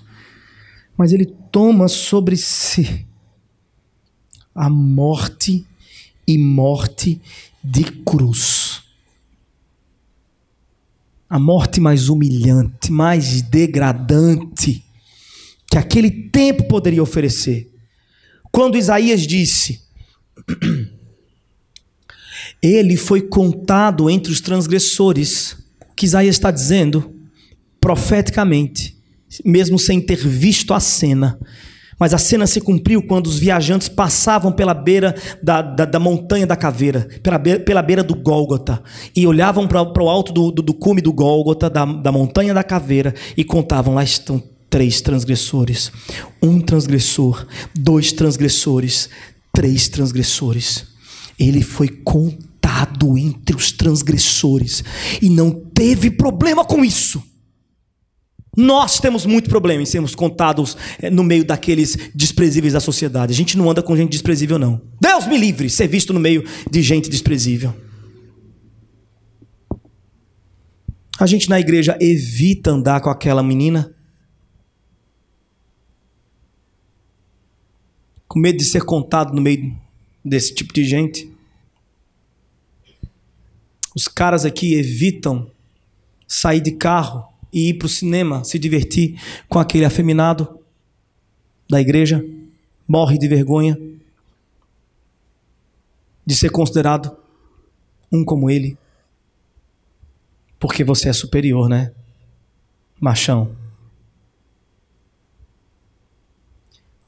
[0.96, 3.06] Mas ele toma sobre si
[4.54, 5.66] a morte
[6.32, 7.20] e morte
[7.62, 8.82] de cruz.
[11.28, 14.84] A morte mais humilhante, mais degradante
[15.70, 17.70] que aquele tempo poderia oferecer.
[18.50, 19.82] Quando Isaías disse:
[22.62, 27.14] Ele foi contado entre os transgressores, o que Isaías está dizendo,
[27.80, 28.96] profeticamente,
[29.44, 31.38] mesmo sem ter visto a cena,
[31.98, 36.46] mas a cena se cumpriu quando os viajantes passavam pela beira da, da, da montanha
[36.46, 38.82] da caveira, pela beira, pela beira do Gólgota,
[39.14, 42.64] e olhavam para o alto do, do, do, cume do Gólgota, da, da montanha da
[42.64, 45.92] caveira, e contavam: lá estão três transgressores.
[46.42, 49.10] Um transgressor, dois transgressores,
[49.52, 50.86] três transgressores.
[51.38, 54.82] Ele foi contado entre os transgressores
[55.20, 57.22] e não teve problema com isso.
[58.54, 63.32] Nós temos muito problema em sermos contados eh, no meio daqueles desprezíveis da sociedade.
[63.32, 64.82] A gente não anda com gente desprezível, não.
[65.00, 67.74] Deus me livre ser visto no meio de gente desprezível.
[71.18, 73.94] A gente na igreja evita andar com aquela menina.
[78.28, 79.74] Com medo de ser contado no meio
[80.22, 81.32] desse tipo de gente.
[83.94, 85.50] Os caras aqui evitam
[86.26, 90.60] sair de carro e ir para o cinema se divertir com aquele afeminado
[91.68, 92.24] da igreja,
[92.88, 93.78] morre de vergonha
[96.24, 97.16] de ser considerado
[98.10, 98.78] um como ele,
[100.58, 101.92] porque você é superior, né?
[103.00, 103.56] Machão.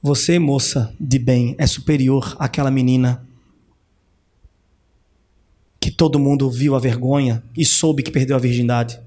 [0.03, 3.27] Você, moça de bem, é superior àquela menina
[5.81, 8.99] que todo mundo viu a vergonha e soube que perdeu a virgindade.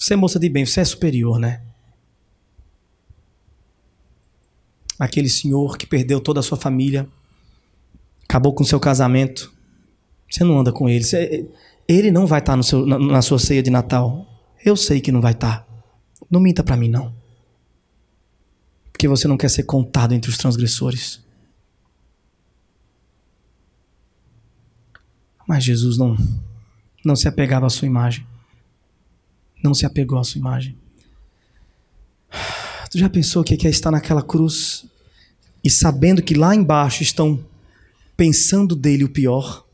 [0.00, 1.60] Você é moça de bem, você é superior, né?
[4.98, 7.06] Aquele senhor que perdeu toda a sua família,
[8.24, 9.52] acabou com seu casamento.
[10.28, 11.04] Você não anda com ele.
[11.04, 11.46] Você,
[11.86, 14.26] ele não vai estar no seu, na, na sua ceia de Natal.
[14.64, 15.68] Eu sei que não vai estar.
[16.30, 17.14] Não minta para mim, não.
[18.90, 21.22] Porque você não quer ser contado entre os transgressores.
[25.46, 26.16] Mas Jesus não,
[27.04, 28.29] não se apegava à sua imagem
[29.62, 30.76] não se apegou à sua imagem.
[32.90, 34.84] Tu já pensou o que é estar naquela cruz
[35.62, 37.44] e sabendo que lá embaixo estão
[38.16, 39.64] pensando dele o pior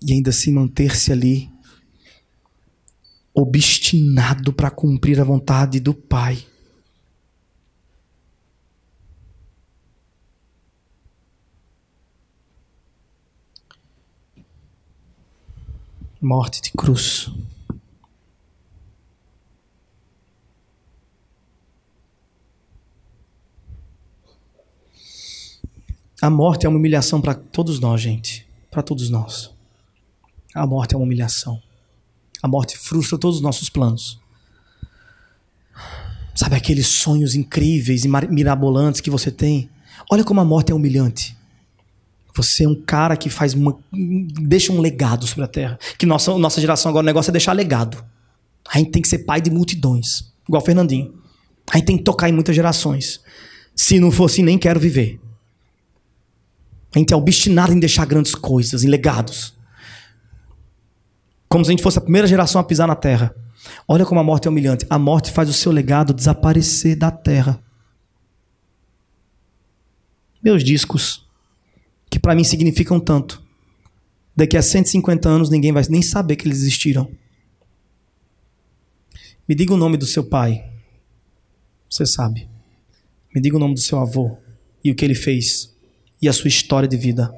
[0.00, 1.50] e ainda assim manter-se ali
[3.34, 6.46] obstinado para cumprir a vontade do Pai?
[16.20, 17.30] Morte de cruz.
[26.26, 28.44] A morte é uma humilhação para todos nós, gente.
[28.68, 29.54] Para todos nós.
[30.52, 31.62] A morte é uma humilhação.
[32.42, 34.18] A morte frustra todos os nossos planos.
[36.34, 39.70] Sabe aqueles sonhos incríveis e mirabolantes que você tem?
[40.10, 41.36] Olha como a morte é humilhante.
[42.34, 45.78] Você é um cara que faz uma, deixa um legado sobre a terra.
[45.96, 48.04] Que nossa, nossa geração agora o negócio é deixar legado.
[48.68, 51.14] A gente tem que ser pai de multidões, igual Fernandinho.
[51.70, 53.20] A gente tem que tocar em muitas gerações.
[53.76, 55.20] Se não for assim, nem quero viver.
[56.96, 59.54] A gente é obstinado em deixar grandes coisas, em legados.
[61.46, 63.36] Como se a gente fosse a primeira geração a pisar na terra.
[63.86, 64.86] Olha como a morte é humilhante.
[64.88, 67.62] A morte faz o seu legado desaparecer da terra.
[70.42, 71.22] Meus discos,
[72.08, 73.44] que para mim significam tanto.
[74.34, 77.10] Daqui a 150 anos ninguém vai nem saber que eles existiram.
[79.46, 80.64] Me diga o nome do seu pai.
[81.90, 82.48] Você sabe.
[83.34, 84.38] Me diga o nome do seu avô
[84.82, 85.75] e o que ele fez
[86.20, 87.32] e a sua história de vida.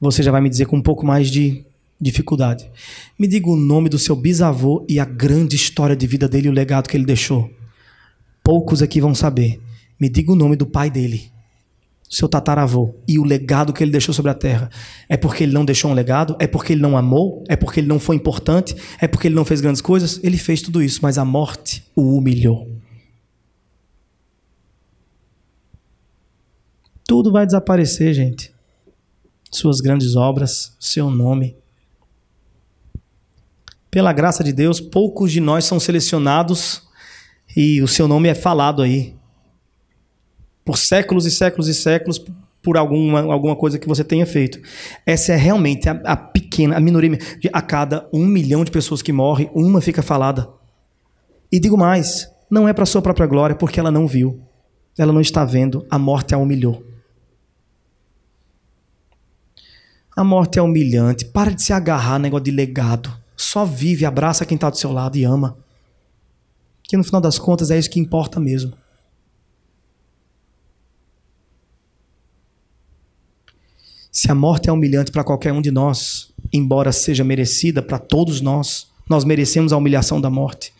[0.00, 1.64] Você já vai me dizer com um pouco mais de
[2.00, 2.70] dificuldade.
[3.18, 6.50] Me diga o nome do seu bisavô e a grande história de vida dele e
[6.50, 7.50] o legado que ele deixou.
[8.42, 9.60] Poucos aqui vão saber.
[9.98, 11.30] Me diga o nome do pai dele,
[12.10, 14.68] seu tataravô, e o legado que ele deixou sobre a terra.
[15.08, 16.36] É porque ele não deixou um legado?
[16.38, 17.44] É porque ele não amou?
[17.48, 18.74] É porque ele não foi importante?
[19.00, 20.20] É porque ele não fez grandes coisas?
[20.22, 22.73] Ele fez tudo isso, mas a morte o humilhou.
[27.14, 28.52] Tudo vai desaparecer, gente.
[29.48, 31.56] Suas grandes obras, seu nome.
[33.88, 36.82] Pela graça de Deus, poucos de nós são selecionados
[37.56, 39.14] e o seu nome é falado aí.
[40.64, 42.18] Por séculos e séculos e séculos,
[42.60, 44.60] por alguma, alguma coisa que você tenha feito.
[45.06, 47.16] Essa é realmente a, a pequena, a minoria.
[47.52, 50.48] A cada um milhão de pessoas que morrem, uma fica falada.
[51.52, 54.42] E digo mais: não é para sua própria glória, porque ela não viu.
[54.98, 56.93] Ela não está vendo, a morte a humilhou.
[60.16, 61.24] A morte é humilhante.
[61.24, 63.12] Para de se agarrar negócio de legado.
[63.36, 65.56] Só vive, abraça quem está do seu lado e ama.
[66.84, 68.76] Que no final das contas é isso que importa mesmo.
[74.12, 78.40] Se a morte é humilhante para qualquer um de nós, embora seja merecida para todos
[78.40, 80.72] nós, nós merecemos a humilhação da morte.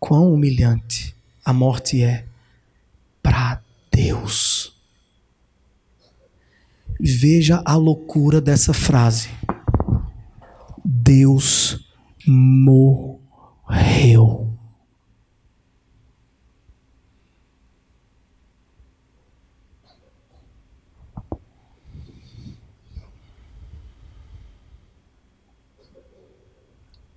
[0.00, 1.14] Quão humilhante
[1.44, 2.24] a morte é
[3.22, 4.74] para Deus.
[7.04, 9.28] Veja a loucura dessa frase.
[10.84, 11.84] Deus
[12.24, 13.18] morreu.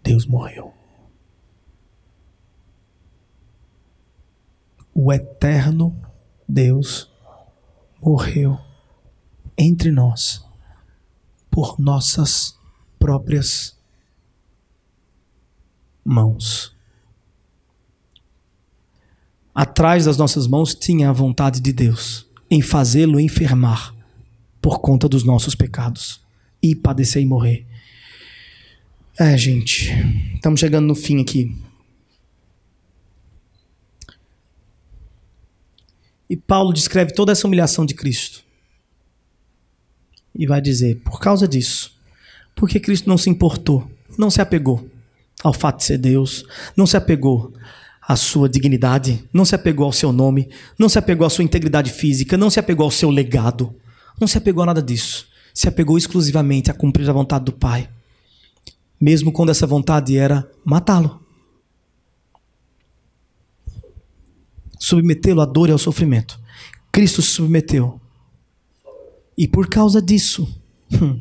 [0.01, 0.73] Deus morreu.
[4.95, 5.95] O eterno
[6.49, 7.07] Deus
[8.01, 8.57] morreu
[9.57, 10.43] entre nós
[11.49, 12.57] por nossas
[12.99, 13.77] próprias
[16.03, 16.75] mãos.
[19.53, 23.95] Atrás das nossas mãos tinha a vontade de Deus em fazê-lo enfermar
[24.61, 26.21] por conta dos nossos pecados
[26.61, 27.65] e padecer e morrer.
[29.17, 29.91] É, gente,
[30.35, 31.55] estamos chegando no fim aqui.
[36.29, 38.44] E Paulo descreve toda essa humilhação de Cristo.
[40.35, 41.91] E vai dizer: por causa disso,
[42.55, 44.87] porque Cristo não se importou, não se apegou
[45.43, 47.53] ao fato de ser Deus, não se apegou
[48.01, 51.91] à sua dignidade, não se apegou ao seu nome, não se apegou à sua integridade
[51.91, 53.73] física, não se apegou ao seu legado,
[54.19, 55.27] não se apegou a nada disso.
[55.53, 57.89] Se apegou exclusivamente a cumprir a vontade do Pai
[58.99, 61.19] mesmo quando essa vontade era matá-lo.
[64.79, 66.39] Submetê-lo à dor e ao sofrimento.
[66.91, 67.99] Cristo se submeteu.
[69.37, 70.47] E por causa disso,
[70.93, 71.19] hum,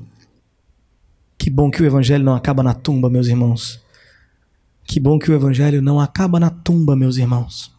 [1.37, 3.83] que bom que o Evangelho não acaba na tumba, meus irmãos.
[4.85, 7.73] Que bom que o Evangelho não acaba na tumba, meus irmãos.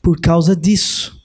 [0.00, 1.18] Por causa disso,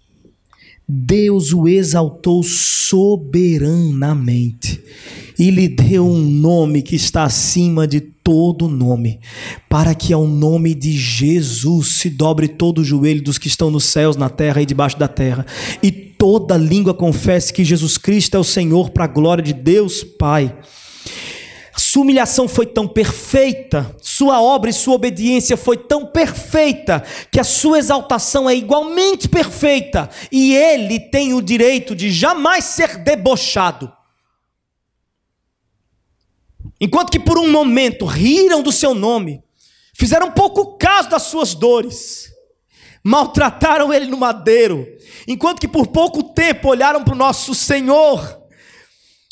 [0.88, 4.84] Deus o exaltou soberanamente
[5.39, 9.20] e lhe deu um nome que está acima de todo nome,
[9.70, 13.86] para que ao nome de Jesus se dobre todo o joelho dos que estão nos
[13.86, 15.45] céus, na terra e debaixo da terra,
[15.82, 20.05] e toda língua confesse que Jesus Cristo é o Senhor, para a glória de Deus
[20.05, 20.57] Pai.
[21.76, 27.43] Sua humilhação foi tão perfeita, sua obra e sua obediência foi tão perfeita, que a
[27.43, 33.91] sua exaltação é igualmente perfeita, e ele tem o direito de jamais ser debochado.
[36.80, 39.43] Enquanto que por um momento riram do seu nome,
[39.93, 42.32] fizeram pouco caso das suas dores,
[43.04, 44.88] maltrataram ele no madeiro,
[45.28, 48.41] enquanto que por pouco tempo olharam para o nosso Senhor,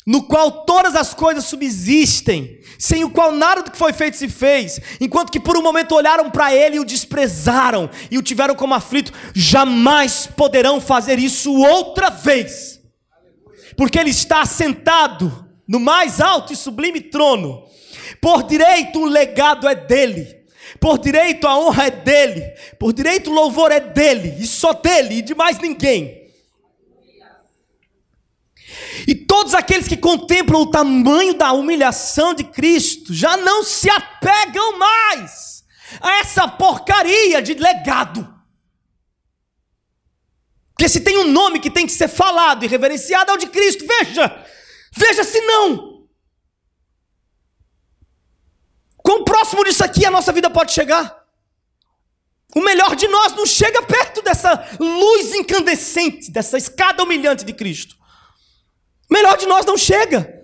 [0.06, 4.28] no qual todas as coisas subsistem, sem o qual nada do que foi feito se
[4.28, 8.54] fez, enquanto que por um momento olharam para ele e o desprezaram e o tiveram
[8.54, 12.80] como aflito, jamais poderão fazer isso outra vez,
[13.76, 17.64] porque ele está assentado no mais alto e sublime trono.
[18.20, 20.41] Por direito o legado é dele.
[20.82, 22.42] Por direito a honra é dele.
[22.76, 24.34] Por direito o louvor é dele.
[24.40, 26.20] E só dele e de mais ninguém.
[29.06, 34.76] E todos aqueles que contemplam o tamanho da humilhação de Cristo já não se apegam
[34.76, 35.64] mais
[36.00, 38.28] a essa porcaria de legado.
[40.70, 43.46] Porque se tem um nome que tem que ser falado e reverenciado é o de
[43.46, 43.86] Cristo.
[43.86, 44.44] Veja,
[44.94, 45.92] Veja se não.
[48.98, 51.20] Quão próximo disso aqui a nossa vida pode chegar?
[52.54, 57.96] O melhor de nós não chega perto dessa luz incandescente, dessa escada humilhante de Cristo.
[59.10, 60.40] O melhor de nós não chega.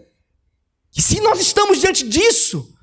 [0.97, 2.75] E se nós estamos diante disso,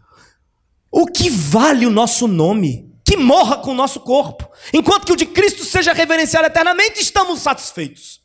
[0.89, 2.93] o que vale o nosso nome?
[3.03, 4.49] Que morra com o nosso corpo.
[4.74, 8.22] Enquanto que o de Cristo seja reverenciado eternamente, estamos satisfeitos.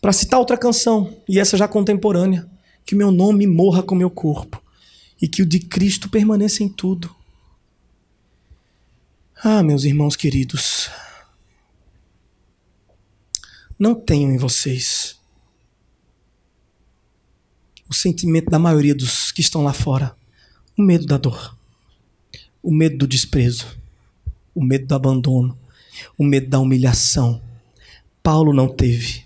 [0.00, 2.48] Para citar outra canção, e essa já contemporânea,
[2.84, 4.62] que meu nome morra com meu corpo
[5.20, 7.14] e que o de Cristo permaneça em tudo.
[9.42, 10.90] Ah, meus irmãos queridos,
[13.78, 15.18] não tenham em vocês
[17.88, 20.16] o sentimento da maioria dos que estão lá fora,
[20.76, 21.56] o medo da dor,
[22.62, 23.76] o medo do desprezo,
[24.54, 25.58] o medo do abandono,
[26.16, 27.42] o medo da humilhação.
[28.22, 29.23] Paulo não teve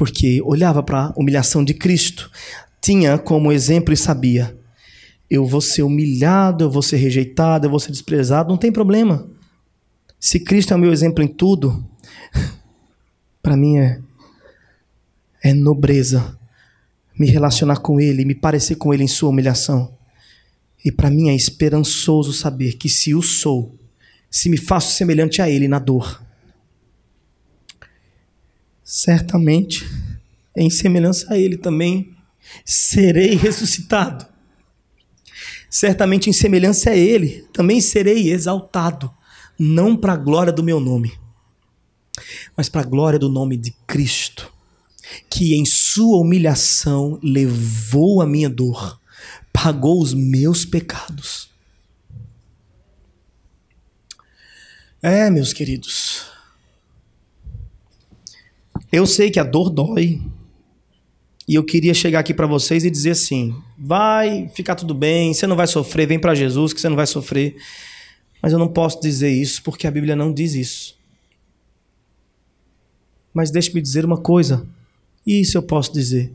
[0.00, 2.30] porque olhava para a humilhação de Cristo,
[2.80, 4.56] tinha como exemplo e sabia:
[5.28, 9.28] eu vou ser humilhado, eu vou ser rejeitado, eu vou ser desprezado, não tem problema.
[10.18, 11.86] Se Cristo é o meu exemplo em tudo,
[13.42, 14.00] para mim é,
[15.42, 16.34] é nobreza
[17.18, 19.92] me relacionar com Ele, me parecer com Ele em sua humilhação.
[20.82, 23.78] E para mim é esperançoso saber que se o sou,
[24.30, 26.22] se me faço semelhante a Ele na dor,
[28.90, 29.88] certamente,
[30.56, 32.12] em semelhança a Ele também
[32.64, 34.26] serei ressuscitado.
[35.70, 39.08] Certamente, em semelhança a Ele, também serei exaltado,
[39.56, 41.16] não para a glória do meu nome,
[42.56, 44.52] mas para a glória do nome de Cristo,
[45.30, 49.00] que em Sua humilhação levou a minha dor,
[49.52, 51.48] pagou os meus pecados.
[55.00, 56.39] É, meus queridos,
[58.92, 60.20] eu sei que a dor dói.
[61.46, 65.46] E eu queria chegar aqui para vocês e dizer assim: vai ficar tudo bem, você
[65.46, 67.56] não vai sofrer, vem para Jesus que você não vai sofrer.
[68.42, 70.98] Mas eu não posso dizer isso porque a Bíblia não diz isso.
[73.34, 74.66] Mas deixe-me dizer uma coisa.
[75.26, 76.32] Isso eu posso dizer.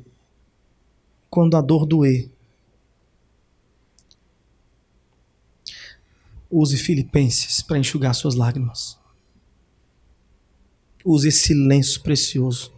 [1.30, 2.30] Quando a dor doer,
[6.50, 8.98] use Filipenses para enxugar suas lágrimas.
[11.06, 12.74] Use esse lenço precioso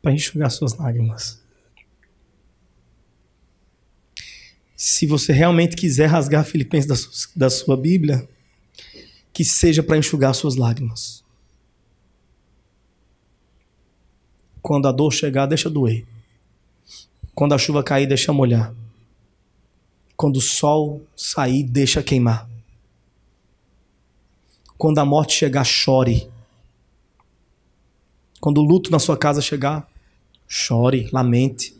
[0.00, 1.44] para enxugar suas lágrimas.
[4.74, 8.26] Se você realmente quiser rasgar Filipenses da sua, da sua Bíblia,
[9.32, 11.22] que seja para enxugar suas lágrimas.
[14.62, 16.06] Quando a dor chegar, deixa doer.
[17.34, 18.74] Quando a chuva cair, deixa molhar.
[20.16, 22.48] Quando o sol sair, deixa queimar.
[24.78, 26.32] Quando a morte chegar, chore.
[28.44, 29.88] Quando o luto na sua casa chegar,
[30.46, 31.74] chore, lamente.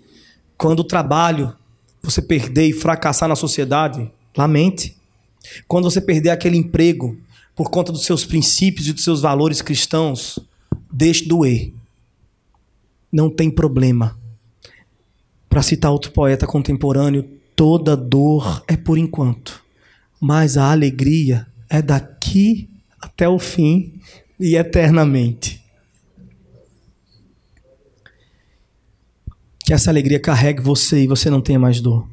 [0.57, 1.55] Quando o trabalho
[2.03, 4.97] você perder e fracassar na sociedade, lamente.
[5.69, 7.19] Quando você perder aquele emprego
[7.55, 10.39] por conta dos seus princípios e dos seus valores cristãos,
[10.91, 11.71] deixe doer.
[13.13, 14.19] Não tem problema.
[15.51, 19.63] Para citar outro poeta contemporâneo, toda dor é por enquanto,
[20.19, 22.71] mas a alegria é daqui
[23.03, 24.01] até o fim
[24.41, 25.54] e eternamente.
[29.65, 32.07] Que essa alegria carregue você e você não tenha mais dor.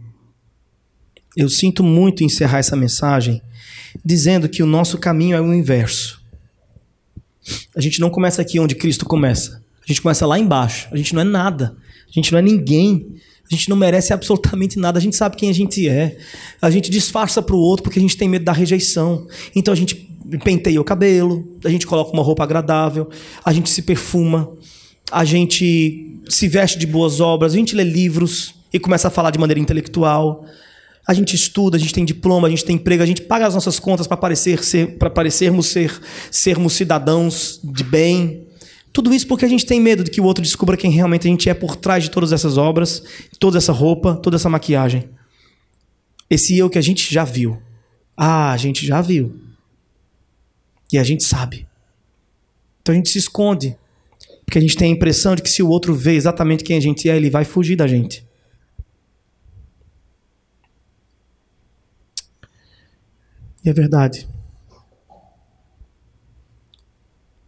[1.36, 3.42] Eu sinto muito encerrar essa mensagem
[4.04, 6.22] dizendo que o nosso caminho é o inverso.
[7.76, 9.62] A gente não começa aqui onde Cristo começa.
[9.84, 10.88] A gente começa lá embaixo.
[10.92, 11.76] A gente não é nada.
[12.08, 13.16] A gente não é ninguém.
[13.52, 14.98] A gente não merece absolutamente nada.
[14.98, 16.18] A gente sabe quem a gente é.
[16.62, 19.28] A gente disfarça para o outro porque a gente tem medo da rejeição.
[19.56, 19.96] Então a gente
[20.44, 23.10] penteia o cabelo, a gente coloca uma roupa agradável,
[23.44, 24.50] a gente se perfuma,
[25.12, 29.32] a gente se veste de boas obras, a gente lê livros e começa a falar
[29.32, 30.46] de maneira intelectual.
[31.08, 33.54] A gente estuda, a gente tem diploma, a gente tem emprego, a gente paga as
[33.54, 36.00] nossas contas para parecer ser, para parecermos ser,
[36.30, 38.48] sermos cidadãos de bem.
[38.94, 41.32] Tudo isso porque a gente tem medo de que o outro descubra quem realmente a
[41.32, 43.04] gente é por trás de todas essas obras,
[43.40, 45.10] toda essa roupa, toda essa maquiagem.
[46.30, 47.62] Esse eu que a gente já viu.
[48.16, 49.40] Ah, a gente já viu.
[50.92, 51.68] E a gente sabe.
[52.82, 53.76] Então a gente se esconde.
[54.52, 56.82] Porque a gente tem a impressão de que se o outro vê exatamente quem a
[56.82, 58.28] gente é, ele vai fugir da gente.
[63.64, 64.28] E é verdade.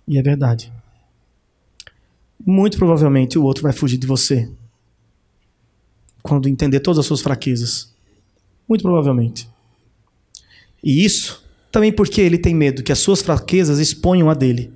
[0.08, 0.72] E é verdade.
[2.40, 4.50] Muito provavelmente o outro vai fugir de você.
[6.22, 7.94] Quando entender todas as suas fraquezas.
[8.66, 9.50] Muito provavelmente.
[10.82, 14.72] E isso também porque ele tem medo que as suas fraquezas exponham a dele.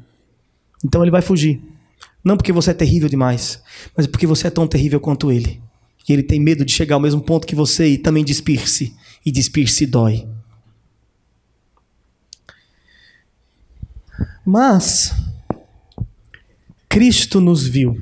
[0.84, 1.76] Então ele vai fugir.
[2.24, 3.61] Não porque você é terrível demais,
[3.95, 5.61] mas porque você é tão terrível quanto ele.
[6.07, 8.95] E ele tem medo de chegar ao mesmo ponto que você e também despir-se.
[9.26, 10.28] E despir-se dói.
[14.45, 15.13] Mas
[16.88, 17.99] Cristo nos viu.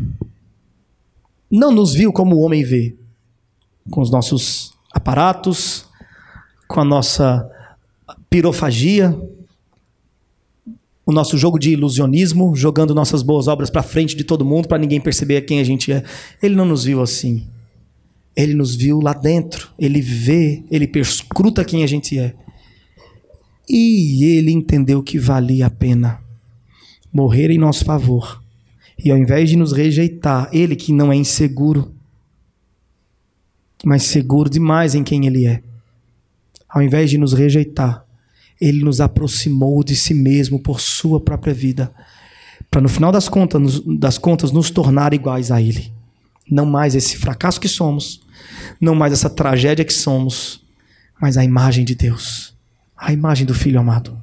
[1.49, 2.95] Não nos viu como o homem vê,
[3.89, 5.86] com os nossos aparatos,
[6.68, 7.49] com a nossa
[8.30, 9.18] pirofagia,
[11.06, 14.78] o nosso jogo de ilusionismo, jogando nossas boas obras para frente de todo mundo para
[14.78, 16.03] ninguém perceber quem a gente é.
[16.41, 17.45] Ele não nos viu assim.
[18.36, 19.70] Ele nos viu lá dentro.
[19.78, 22.34] Ele vê, ele perscruta quem a gente é.
[23.70, 26.20] E ele entendeu que valia a pena
[27.16, 28.43] morrer em nosso favor.
[29.01, 31.93] E ao invés de nos rejeitar, ele que não é inseguro,
[33.86, 35.62] mas seguro demais em quem ele é,
[36.68, 38.05] ao invés de nos rejeitar,
[38.60, 41.93] ele nos aproximou de si mesmo por sua própria vida,
[42.72, 45.93] para no final das contas, das contas nos tornar iguais a ele.
[46.49, 48.22] Não mais esse fracasso que somos,
[48.80, 50.64] não mais essa tragédia que somos,
[51.22, 52.53] mas a imagem de Deus,
[52.95, 54.22] a imagem do Filho amado.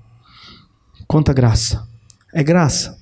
[1.07, 1.87] Quanta graça!
[2.33, 2.99] É graça.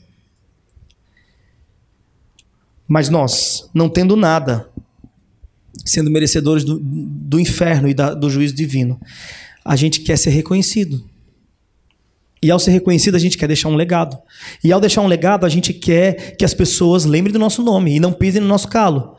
[2.88, 4.68] Mas nós, não tendo nada,
[5.84, 9.00] sendo merecedores do, do inferno e da, do juízo divino,
[9.64, 11.08] a gente quer ser reconhecido.
[12.42, 14.18] E ao ser reconhecido, a gente quer deixar um legado.
[14.64, 17.96] E ao deixar um legado, a gente quer que as pessoas lembrem do nosso nome
[17.96, 19.16] e não pisem no nosso calo.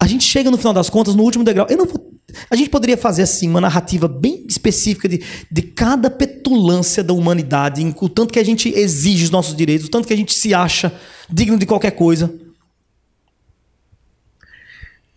[0.00, 1.66] A gente chega no final das contas no último degrau.
[1.68, 2.10] Eu não vou...
[2.50, 7.82] A gente poderia fazer assim uma narrativa bem específica de, de cada petulância da humanidade,
[8.00, 10.54] o tanto que a gente exige os nossos direitos, o tanto que a gente se
[10.54, 10.90] acha
[11.28, 12.32] digno de qualquer coisa.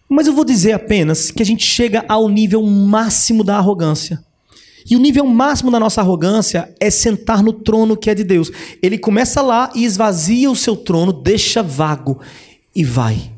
[0.10, 4.24] Mas eu vou dizer apenas que a gente chega ao nível máximo da arrogância.
[4.90, 8.52] E o nível máximo da nossa arrogância é sentar no trono que é de Deus.
[8.82, 12.20] Ele começa lá e esvazia o seu trono, deixa vago
[12.76, 13.32] e vai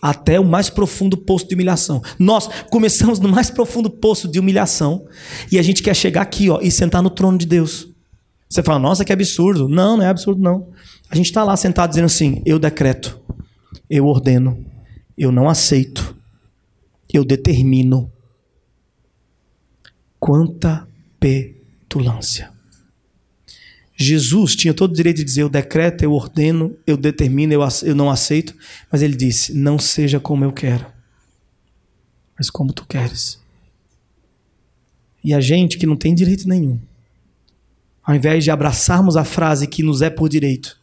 [0.00, 2.02] até o mais profundo poço de humilhação.
[2.18, 5.06] Nós começamos no mais profundo poço de humilhação
[5.50, 7.88] e a gente quer chegar aqui ó, e sentar no trono de Deus.
[8.48, 9.68] Você fala, nossa, que absurdo.
[9.68, 10.68] Não, não é absurdo, não.
[11.10, 13.20] A gente está lá sentado dizendo assim: eu decreto,
[13.90, 14.64] eu ordeno,
[15.18, 16.16] eu não aceito,
[17.12, 18.10] eu determino
[20.26, 20.88] Quanta
[21.20, 22.50] petulância.
[23.96, 27.94] Jesus tinha todo o direito de dizer: eu decreto, eu ordeno, eu determino, eu, eu
[27.94, 28.52] não aceito.
[28.90, 30.84] Mas ele disse: não seja como eu quero,
[32.36, 33.40] mas como tu queres.
[35.22, 36.80] E a gente que não tem direito nenhum,
[38.02, 40.76] ao invés de abraçarmos a frase que nos é por direito,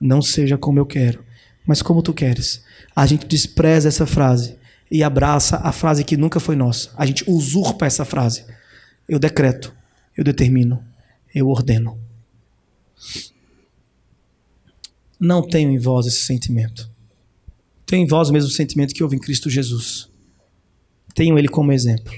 [0.00, 1.24] não seja como eu quero,
[1.64, 2.64] mas como tu queres,
[2.96, 4.58] a gente despreza essa frase
[4.90, 6.90] e abraça a frase que nunca foi nossa.
[6.96, 8.44] A gente usurpa essa frase
[9.10, 9.74] eu decreto,
[10.16, 10.84] eu determino,
[11.34, 11.98] eu ordeno.
[15.18, 16.88] Não tenho em vós esse sentimento.
[17.84, 20.08] Tenho em vós o mesmo sentimento que houve em Cristo Jesus.
[21.12, 22.12] Tenho ele como exemplo.